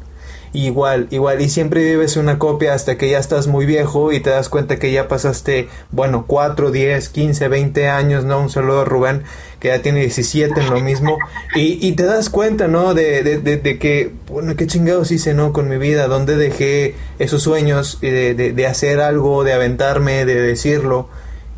Igual, 0.53 1.07
igual, 1.11 1.39
y 1.41 1.47
siempre 1.47 1.81
vives 1.81 2.17
una 2.17 2.37
copia 2.37 2.73
hasta 2.73 2.97
que 2.97 3.09
ya 3.09 3.19
estás 3.19 3.47
muy 3.47 3.65
viejo 3.65 4.11
y 4.11 4.19
te 4.19 4.31
das 4.31 4.49
cuenta 4.49 4.79
que 4.79 4.91
ya 4.91 5.07
pasaste, 5.07 5.69
bueno, 5.91 6.25
4, 6.27 6.71
10, 6.71 7.07
15, 7.07 7.47
20 7.47 7.87
años, 7.87 8.25
¿no? 8.25 8.41
Un 8.41 8.49
saludo 8.49 8.81
a 8.81 8.85
Rubén, 8.85 9.23
que 9.61 9.69
ya 9.69 9.81
tiene 9.81 10.01
17 10.01 10.59
en 10.59 10.69
lo 10.69 10.81
mismo, 10.81 11.17
y, 11.55 11.87
y 11.87 11.93
te 11.93 12.03
das 12.03 12.29
cuenta, 12.29 12.67
¿no? 12.67 12.93
De, 12.93 13.23
de, 13.23 13.37
de, 13.39 13.79
que, 13.79 14.11
bueno, 14.27 14.57
qué 14.57 14.67
chingados 14.67 15.11
hice, 15.11 15.33
¿no? 15.33 15.53
Con 15.53 15.69
mi 15.69 15.77
vida, 15.77 16.07
dónde 16.07 16.35
dejé 16.35 16.95
esos 17.17 17.43
sueños 17.43 17.99
de, 18.01 18.33
de, 18.33 18.51
de 18.51 18.67
hacer 18.67 18.99
algo, 18.99 19.45
de 19.45 19.53
aventarme, 19.53 20.25
de 20.25 20.35
decirlo, 20.35 21.07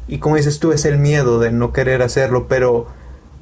y 0.08 0.20
como 0.20 0.36
dices 0.36 0.60
tú, 0.60 0.72
es 0.72 0.86
el 0.86 1.00
miedo 1.00 1.40
de 1.40 1.52
no 1.52 1.74
querer 1.74 2.04
hacerlo, 2.04 2.46
pero 2.48 2.88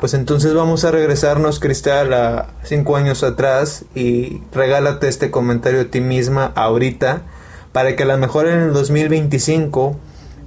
pues 0.02 0.16
entonces 0.16 0.56
vamos 0.56 0.84
a 0.84 0.90
regresarnos, 0.90 1.60
Cristal, 1.60 2.12
a 2.14 2.48
cinco 2.64 2.96
años 2.96 3.22
atrás 3.22 3.86
y 3.94 4.42
regálate 4.52 5.08
este 5.08 5.30
comentario 5.30 5.82
a 5.82 5.86
ti 5.86 6.02
misma 6.02 6.52
ahorita 6.56 7.22
para 7.72 7.96
que 7.96 8.02
a 8.02 8.08
lo 8.08 8.18
mejor 8.18 8.48
en 8.48 8.62
el 8.62 8.74
2025 8.74 9.96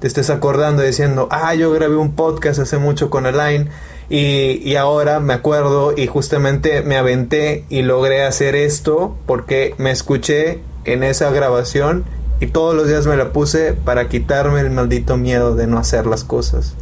te 0.00 0.08
estés 0.08 0.28
acordando 0.30 0.82
diciendo, 0.82 1.28
ah, 1.30 1.54
yo 1.54 1.70
grabé 1.70 1.94
un 1.94 2.16
podcast 2.16 2.58
hace 2.58 2.78
mucho 2.78 3.10
con 3.10 3.26
Elaine 3.26 3.68
y, 4.10 4.60
y 4.68 4.74
ahora 4.74 5.20
me 5.20 5.34
acuerdo 5.34 5.94
y 5.96 6.08
justamente 6.08 6.82
me 6.82 6.96
aventé 6.96 7.64
y 7.68 7.82
logré 7.82 8.24
hacer 8.24 8.56
esto 8.56 9.16
porque 9.24 9.76
me 9.78 9.92
escuché 9.92 10.62
en 10.84 11.04
esa 11.04 11.30
grabación 11.30 12.04
y 12.40 12.48
todos 12.48 12.74
los 12.74 12.88
días 12.88 13.06
me 13.06 13.16
la 13.16 13.32
puse 13.32 13.72
para 13.72 14.08
quitarme 14.08 14.62
el 14.62 14.70
maldito 14.70 15.16
miedo 15.16 15.54
de 15.54 15.68
no 15.68 15.78
hacer 15.78 16.06
las 16.06 16.24
cosas. 16.24 16.74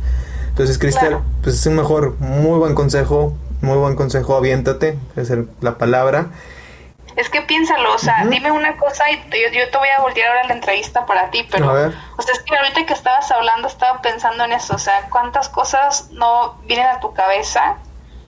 Entonces, 0.53 0.79
Cristal, 0.79 1.23
pues 1.43 1.57
es 1.57 1.67
un 1.67 1.77
mejor, 1.77 2.21
muy 2.21 2.59
buen 2.59 2.75
consejo, 2.75 3.35
muy 3.63 3.79
buen 3.79 3.97
consejo, 3.97 4.37
aviéntate, 4.37 4.99
es 5.17 5.33
la 5.63 5.79
palabra. 5.79 6.27
Es 7.17 7.31
que 7.31 7.41
piénsalo, 7.41 7.95
o 7.95 7.99
sea, 7.99 8.27
dime 8.29 8.51
una 8.53 8.77
cosa 8.77 9.11
y 9.11 9.17
yo, 9.17 9.71
te 9.71 9.79
voy 9.79 9.89
a 9.89 10.01
voltear 10.01 10.29
ahora 10.29 10.49
la 10.49 10.55
entrevista 10.55 11.07
para 11.07 11.31
ti, 11.31 11.47
pero, 11.51 11.71
o 11.71 12.23
sea, 12.23 12.35
es 12.35 12.43
que 12.43 12.55
ahorita 12.55 12.85
que 12.85 12.93
estabas 12.93 13.31
hablando 13.31 13.67
estaba 13.69 14.03
pensando 14.03 14.45
en 14.45 14.53
eso, 14.53 14.75
o 14.75 14.79
sea, 14.79 15.09
cuántas 15.11 15.49
cosas 15.49 16.09
no 16.11 16.59
vienen 16.65 16.87
a 16.87 17.01
tu 17.01 17.15
cabeza 17.15 17.77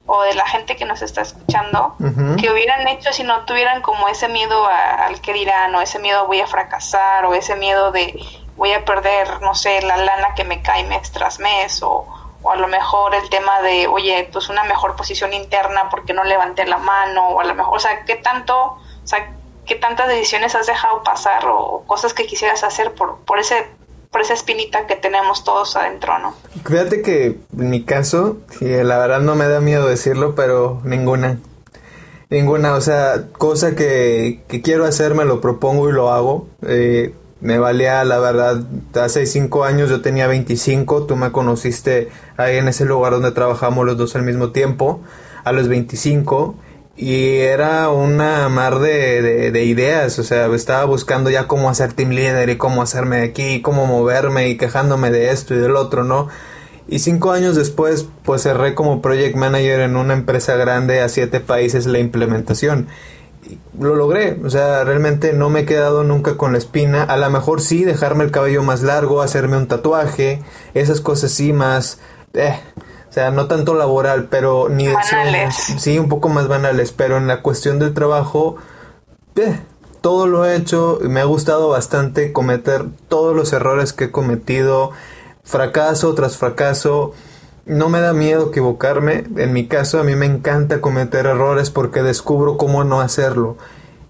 o 0.06 0.22
de 0.22 0.34
la 0.34 0.46
gente 0.46 0.76
que 0.76 0.84
nos 0.84 1.00
está 1.00 1.22
escuchando 1.22 1.96
que 2.38 2.50
hubieran 2.50 2.86
hecho 2.88 3.12
si 3.12 3.22
no 3.22 3.44
tuvieran 3.46 3.80
como 3.80 4.08
ese 4.08 4.28
miedo 4.28 4.66
al 4.66 5.20
que 5.22 5.32
dirán 5.32 5.74
o 5.74 5.80
ese 5.80 5.98
miedo 5.98 6.26
voy 6.26 6.40
a 6.40 6.46
fracasar 6.46 7.24
o 7.24 7.34
ese 7.34 7.56
miedo 7.56 7.90
de 7.90 8.14
voy 8.56 8.72
a 8.72 8.84
perder, 8.84 9.40
no 9.40 9.54
sé, 9.54 9.82
la 9.82 9.96
lana 9.96 10.34
que 10.34 10.44
me 10.44 10.62
cae 10.62 10.84
mes 10.84 11.10
tras 11.10 11.38
mes 11.38 11.82
o, 11.82 12.06
o 12.42 12.50
a 12.50 12.56
lo 12.56 12.68
mejor 12.68 13.14
el 13.14 13.28
tema 13.30 13.60
de, 13.62 13.86
oye, 13.88 14.28
pues 14.32 14.48
una 14.48 14.64
mejor 14.64 14.96
posición 14.96 15.32
interna 15.32 15.88
porque 15.90 16.12
no 16.12 16.24
levanté 16.24 16.66
la 16.66 16.78
mano, 16.78 17.30
o 17.30 17.40
a 17.40 17.44
lo 17.44 17.54
mejor, 17.54 17.76
o 17.76 17.80
sea, 17.80 18.04
¿qué 18.04 18.16
tanto, 18.16 18.56
o 18.56 19.06
sea, 19.06 19.32
qué 19.66 19.74
tantas 19.74 20.08
decisiones 20.08 20.54
has 20.54 20.66
dejado 20.66 21.02
pasar 21.02 21.46
o 21.46 21.82
cosas 21.86 22.14
que 22.14 22.26
quisieras 22.26 22.62
hacer 22.62 22.94
por, 22.94 23.18
por 23.24 23.38
ese 23.38 23.66
por 24.14 24.20
esa 24.20 24.34
espinita 24.34 24.86
que 24.86 24.94
tenemos 24.94 25.42
todos 25.42 25.74
adentro, 25.74 26.16
¿no? 26.20 26.36
Fíjate 26.64 27.02
que 27.02 27.40
en 27.58 27.70
mi 27.70 27.82
caso, 27.82 28.36
la 28.60 28.96
verdad 28.96 29.18
no 29.18 29.34
me 29.34 29.48
da 29.48 29.58
miedo 29.58 29.88
decirlo, 29.88 30.36
pero 30.36 30.80
ninguna. 30.84 31.40
Ninguna, 32.30 32.76
o 32.76 32.80
sea, 32.80 33.24
cosa 33.32 33.74
que, 33.74 34.44
que 34.46 34.62
quiero 34.62 34.84
hacer 34.84 35.16
me 35.16 35.24
lo 35.24 35.40
propongo 35.40 35.88
y 35.88 35.92
lo 35.92 36.12
hago. 36.12 36.46
Eh, 36.64 37.12
me 37.40 37.58
valía, 37.58 38.04
la 38.04 38.20
verdad, 38.20 38.62
hace 39.02 39.26
cinco 39.26 39.64
años 39.64 39.90
yo 39.90 40.00
tenía 40.00 40.28
25, 40.28 41.06
tú 41.06 41.16
me 41.16 41.32
conociste 41.32 42.08
ahí 42.36 42.58
en 42.58 42.68
ese 42.68 42.84
lugar 42.84 43.14
donde 43.14 43.32
trabajamos 43.32 43.84
los 43.84 43.98
dos 43.98 44.14
al 44.14 44.22
mismo 44.22 44.50
tiempo, 44.50 45.00
a 45.42 45.50
los 45.50 45.66
25, 45.66 46.54
y 46.96 47.38
era 47.38 47.90
una 47.90 48.48
mar 48.48 48.78
de, 48.78 49.50
de, 49.50 49.64
ideas, 49.64 50.18
o 50.18 50.22
sea, 50.22 50.46
estaba 50.54 50.84
buscando 50.84 51.30
ya 51.30 51.48
cómo 51.48 51.68
hacer 51.68 51.92
team 51.92 52.10
leader 52.10 52.48
y 52.48 52.56
cómo 52.56 52.82
hacerme 52.82 53.22
aquí, 53.22 53.62
cómo 53.62 53.86
moverme 53.86 54.48
y 54.48 54.56
quejándome 54.56 55.10
de 55.10 55.30
esto 55.30 55.54
y 55.54 55.58
del 55.58 55.76
otro, 55.76 56.04
¿no? 56.04 56.28
Y 56.86 57.00
cinco 57.00 57.32
años 57.32 57.56
después, 57.56 58.06
pues 58.24 58.42
cerré 58.42 58.74
como 58.74 59.02
project 59.02 59.36
manager 59.36 59.80
en 59.80 59.96
una 59.96 60.14
empresa 60.14 60.54
grande 60.56 61.00
a 61.00 61.08
siete 61.08 61.40
países 61.40 61.86
la 61.86 61.98
implementación 61.98 62.88
lo 63.78 63.94
logré, 63.94 64.38
o 64.44 64.50
sea, 64.50 64.84
realmente 64.84 65.32
no 65.32 65.50
me 65.50 65.60
he 65.60 65.64
quedado 65.64 66.04
nunca 66.04 66.36
con 66.36 66.52
la 66.52 66.58
espina, 66.58 67.02
a 67.02 67.16
lo 67.16 67.28
mejor 67.30 67.60
sí 67.60 67.84
dejarme 67.84 68.24
el 68.24 68.30
cabello 68.30 68.62
más 68.62 68.82
largo, 68.82 69.20
hacerme 69.20 69.56
un 69.56 69.66
tatuaje, 69.66 70.42
esas 70.74 71.00
cosas 71.00 71.32
sí 71.32 71.52
más, 71.52 71.98
eh, 72.34 72.58
o 73.14 73.16
sea, 73.16 73.30
no 73.30 73.46
tanto 73.46 73.74
laboral, 73.74 74.26
pero 74.28 74.68
ni 74.68 74.88
banales. 74.88 75.54
sí, 75.78 76.00
un 76.00 76.08
poco 76.08 76.28
más 76.28 76.48
banales, 76.48 76.90
pero 76.90 77.16
en 77.16 77.28
la 77.28 77.42
cuestión 77.42 77.78
del 77.78 77.94
trabajo, 77.94 78.56
eh, 79.36 79.60
todo 80.00 80.26
lo 80.26 80.44
he 80.44 80.56
hecho, 80.56 80.98
y 81.00 81.06
me 81.06 81.20
ha 81.20 81.24
gustado 81.24 81.68
bastante 81.68 82.32
cometer 82.32 82.86
todos 83.06 83.36
los 83.36 83.52
errores 83.52 83.92
que 83.92 84.06
he 84.06 84.10
cometido, 84.10 84.90
fracaso 85.44 86.12
tras 86.14 86.38
fracaso, 86.38 87.12
no 87.66 87.88
me 87.88 88.00
da 88.00 88.14
miedo 88.14 88.48
equivocarme. 88.48 89.22
En 89.36 89.52
mi 89.52 89.68
caso, 89.68 90.00
a 90.00 90.02
mí 90.02 90.16
me 90.16 90.26
encanta 90.26 90.80
cometer 90.80 91.26
errores 91.26 91.70
porque 91.70 92.02
descubro 92.02 92.56
cómo 92.56 92.82
no 92.82 93.00
hacerlo. 93.00 93.58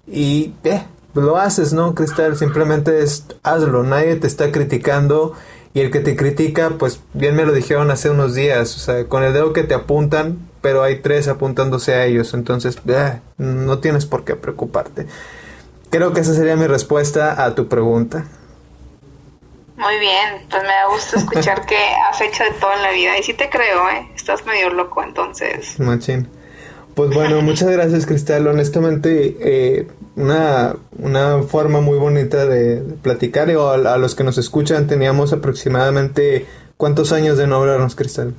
Y 0.07 0.55
eh, 0.63 0.83
lo 1.13 1.37
haces, 1.37 1.73
¿no, 1.73 1.93
Cristal? 1.93 2.35
Simplemente 2.37 3.03
es 3.03 3.27
hazlo. 3.43 3.83
Nadie 3.83 4.15
te 4.15 4.25
está 4.25 4.51
criticando. 4.51 5.33
Y 5.75 5.81
el 5.81 5.91
que 5.91 5.99
te 5.99 6.15
critica, 6.15 6.71
pues 6.79 7.01
bien 7.13 7.35
me 7.35 7.43
lo 7.43 7.51
dijeron 7.51 7.91
hace 7.91 8.09
unos 8.09 8.33
días. 8.33 8.77
O 8.77 8.79
sea, 8.79 9.05
con 9.09 9.25
el 9.25 9.33
dedo 9.33 9.51
que 9.51 9.63
te 9.63 9.73
apuntan, 9.73 10.49
pero 10.61 10.83
hay 10.83 11.01
tres 11.01 11.27
apuntándose 11.27 11.93
a 11.93 12.05
ellos. 12.05 12.33
Entonces, 12.33 12.79
eh, 12.87 13.19
no 13.37 13.79
tienes 13.79 14.05
por 14.05 14.23
qué 14.23 14.37
preocuparte. 14.37 15.05
Creo 15.89 16.13
que 16.13 16.21
esa 16.21 16.33
sería 16.33 16.55
mi 16.55 16.65
respuesta 16.65 17.43
a 17.43 17.55
tu 17.55 17.67
pregunta. 17.67 18.23
Muy 19.75 19.99
bien, 19.99 20.45
pues 20.49 20.63
me 20.63 20.69
da 20.69 20.87
gusto 20.87 21.17
escuchar 21.17 21.65
que 21.65 21.77
has 22.09 22.21
hecho 22.21 22.45
de 22.45 22.51
todo 22.51 22.71
en 22.73 22.81
la 22.81 22.91
vida. 22.91 23.19
Y 23.19 23.23
sí 23.23 23.33
te 23.33 23.49
creo, 23.49 23.89
¿eh? 23.89 24.09
Estás 24.15 24.45
medio 24.45 24.69
loco, 24.69 25.03
entonces. 25.03 25.77
Machín. 25.77 26.29
Pues 26.93 27.09
bueno, 27.09 27.41
muchas 27.41 27.69
gracias, 27.69 28.05
Cristal. 28.05 28.47
Honestamente, 28.47 29.35
eh, 29.41 29.87
una, 30.15 30.75
una 30.97 31.43
forma 31.43 31.81
muy 31.81 31.97
bonita 31.97 32.45
de, 32.45 32.81
platicar. 33.01 33.49
O 33.55 33.69
a, 33.69 33.97
los 33.97 34.15
que 34.15 34.23
nos 34.23 34.37
escuchan, 34.37 34.87
teníamos 34.87 35.33
aproximadamente. 35.33 36.45
¿Cuántos 36.77 37.11
años 37.11 37.37
de 37.37 37.47
no 37.47 37.57
hablarnos, 37.57 37.95
Cristal? 37.95 38.33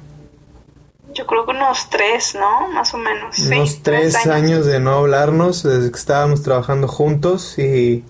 Yo 1.14 1.26
creo 1.26 1.46
que 1.46 1.52
unos 1.52 1.88
tres, 1.88 2.34
¿no? 2.34 2.68
Más 2.68 2.92
o 2.92 2.98
menos. 2.98 3.38
Unos 3.38 3.82
tres, 3.82 4.14
años. 4.14 4.26
años 4.26 4.66
de 4.66 4.80
no 4.80 4.92
hablarnos 4.92 5.62
desde 5.62 5.90
que 5.90 5.96
estábamos 5.96 6.42
trabajando 6.42 6.88
juntos. 6.88 7.58
Y 7.58 8.04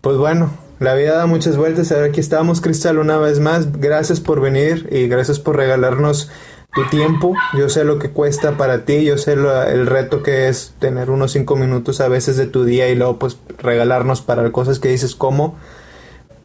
pues 0.00 0.16
bueno, 0.16 0.50
la 0.78 0.94
vida 0.94 1.16
da 1.16 1.26
muchas 1.26 1.56
vueltas. 1.56 1.90
Ahora 1.90 2.06
aquí 2.06 2.20
estamos, 2.20 2.60
Cristal, 2.60 2.98
una 2.98 3.18
vez 3.18 3.40
más. 3.40 3.80
Gracias 3.80 4.20
por 4.20 4.40
venir 4.40 4.88
y 4.92 5.08
gracias 5.08 5.40
por 5.40 5.56
regalarnos 5.56 6.30
tu 6.72 6.84
tiempo. 6.86 7.34
Yo 7.56 7.68
sé 7.68 7.84
lo 7.84 7.98
que 7.98 8.10
cuesta 8.10 8.56
para 8.56 8.84
ti, 8.84 9.04
yo 9.04 9.18
sé 9.18 9.32
el 9.32 9.86
reto 9.86 10.22
que 10.22 10.48
es 10.48 10.74
tener 10.78 11.10
unos 11.10 11.32
cinco 11.32 11.56
minutos 11.56 12.00
a 12.00 12.08
veces 12.08 12.36
de 12.36 12.46
tu 12.46 12.64
día 12.64 12.88
y 12.88 12.94
luego 12.94 13.18
pues 13.18 13.38
regalarnos 13.58 14.22
para 14.22 14.50
cosas 14.52 14.78
que 14.78 14.88
dices 14.88 15.14
como. 15.14 15.56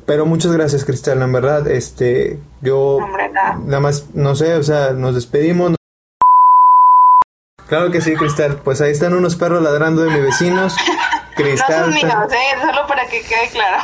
Pero 0.05 0.25
muchas 0.25 0.51
gracias, 0.51 0.83
Cristal, 0.83 1.21
en 1.21 1.31
verdad. 1.31 1.67
Este, 1.67 2.39
yo 2.61 2.99
nada 3.65 3.79
más, 3.79 4.07
no 4.13 4.35
sé, 4.35 4.55
o 4.55 4.63
sea, 4.63 4.91
nos 4.91 5.15
despedimos. 5.15 5.75
Claro 7.67 7.89
que 7.91 8.01
sí, 8.01 8.15
Cristal. 8.15 8.59
Pues 8.63 8.81
ahí 8.81 8.91
están 8.91 9.13
unos 9.13 9.35
perros 9.35 9.61
ladrando 9.61 10.03
de 10.03 10.11
mis 10.11 10.23
vecinos. 10.23 10.75
Cristal. 11.35 11.89
No 11.89 11.97
son 11.97 12.07
míos, 12.07 12.31
¿eh? 12.31 12.59
Solo 12.61 12.87
para 12.87 13.07
que 13.07 13.21
quede 13.21 13.49
claro. 13.51 13.83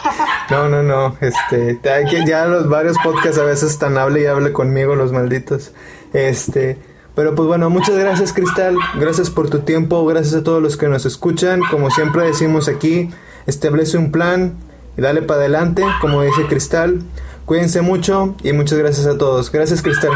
No, 0.49 0.69
no, 0.69 0.84
no. 0.84 1.17
Este, 1.21 1.80
ya 2.25 2.45
los 2.45 2.69
varios 2.69 2.97
podcasts 2.99 3.39
a 3.39 3.43
veces 3.43 3.71
están 3.71 3.97
hable 3.97 4.21
y 4.21 4.25
hable 4.25 4.52
conmigo 4.52 4.95
los 4.95 5.12
malditos. 5.12 5.73
Este, 6.13 6.78
pero 7.15 7.36
pues 7.36 7.48
bueno, 7.48 7.69
muchas 7.69 7.98
gracias 7.98 8.34
Cristal, 8.34 8.76
gracias 8.95 9.30
por 9.30 9.50
tu 9.50 9.60
tiempo, 9.60 10.06
gracias 10.06 10.36
a 10.36 10.43
todos 10.43 10.62
los 10.62 10.78
que 10.78 10.88
nos 10.88 11.06
escuchan. 11.06 11.62
Como 11.69 11.91
siempre 11.91 12.24
decimos 12.24 12.67
aquí, 12.67 13.10
establece 13.45 13.98
un 13.98 14.12
plan 14.12 14.58
y 14.98 15.02
dale 15.02 15.22
para 15.22 15.41
adelante, 15.41 15.84
como 16.02 16.22
dice 16.22 16.45
Cristal. 16.48 17.02
Cuídense 17.45 17.82
mucho 17.82 18.36
y 18.43 18.54
muchas 18.54 18.78
gracias 18.78 19.08
a 19.08 19.17
todos. 19.17 19.52
Gracias 19.52 19.82
Cristal. 19.82 20.12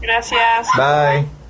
Gracias. 0.00 0.68
Bye. 0.76 1.45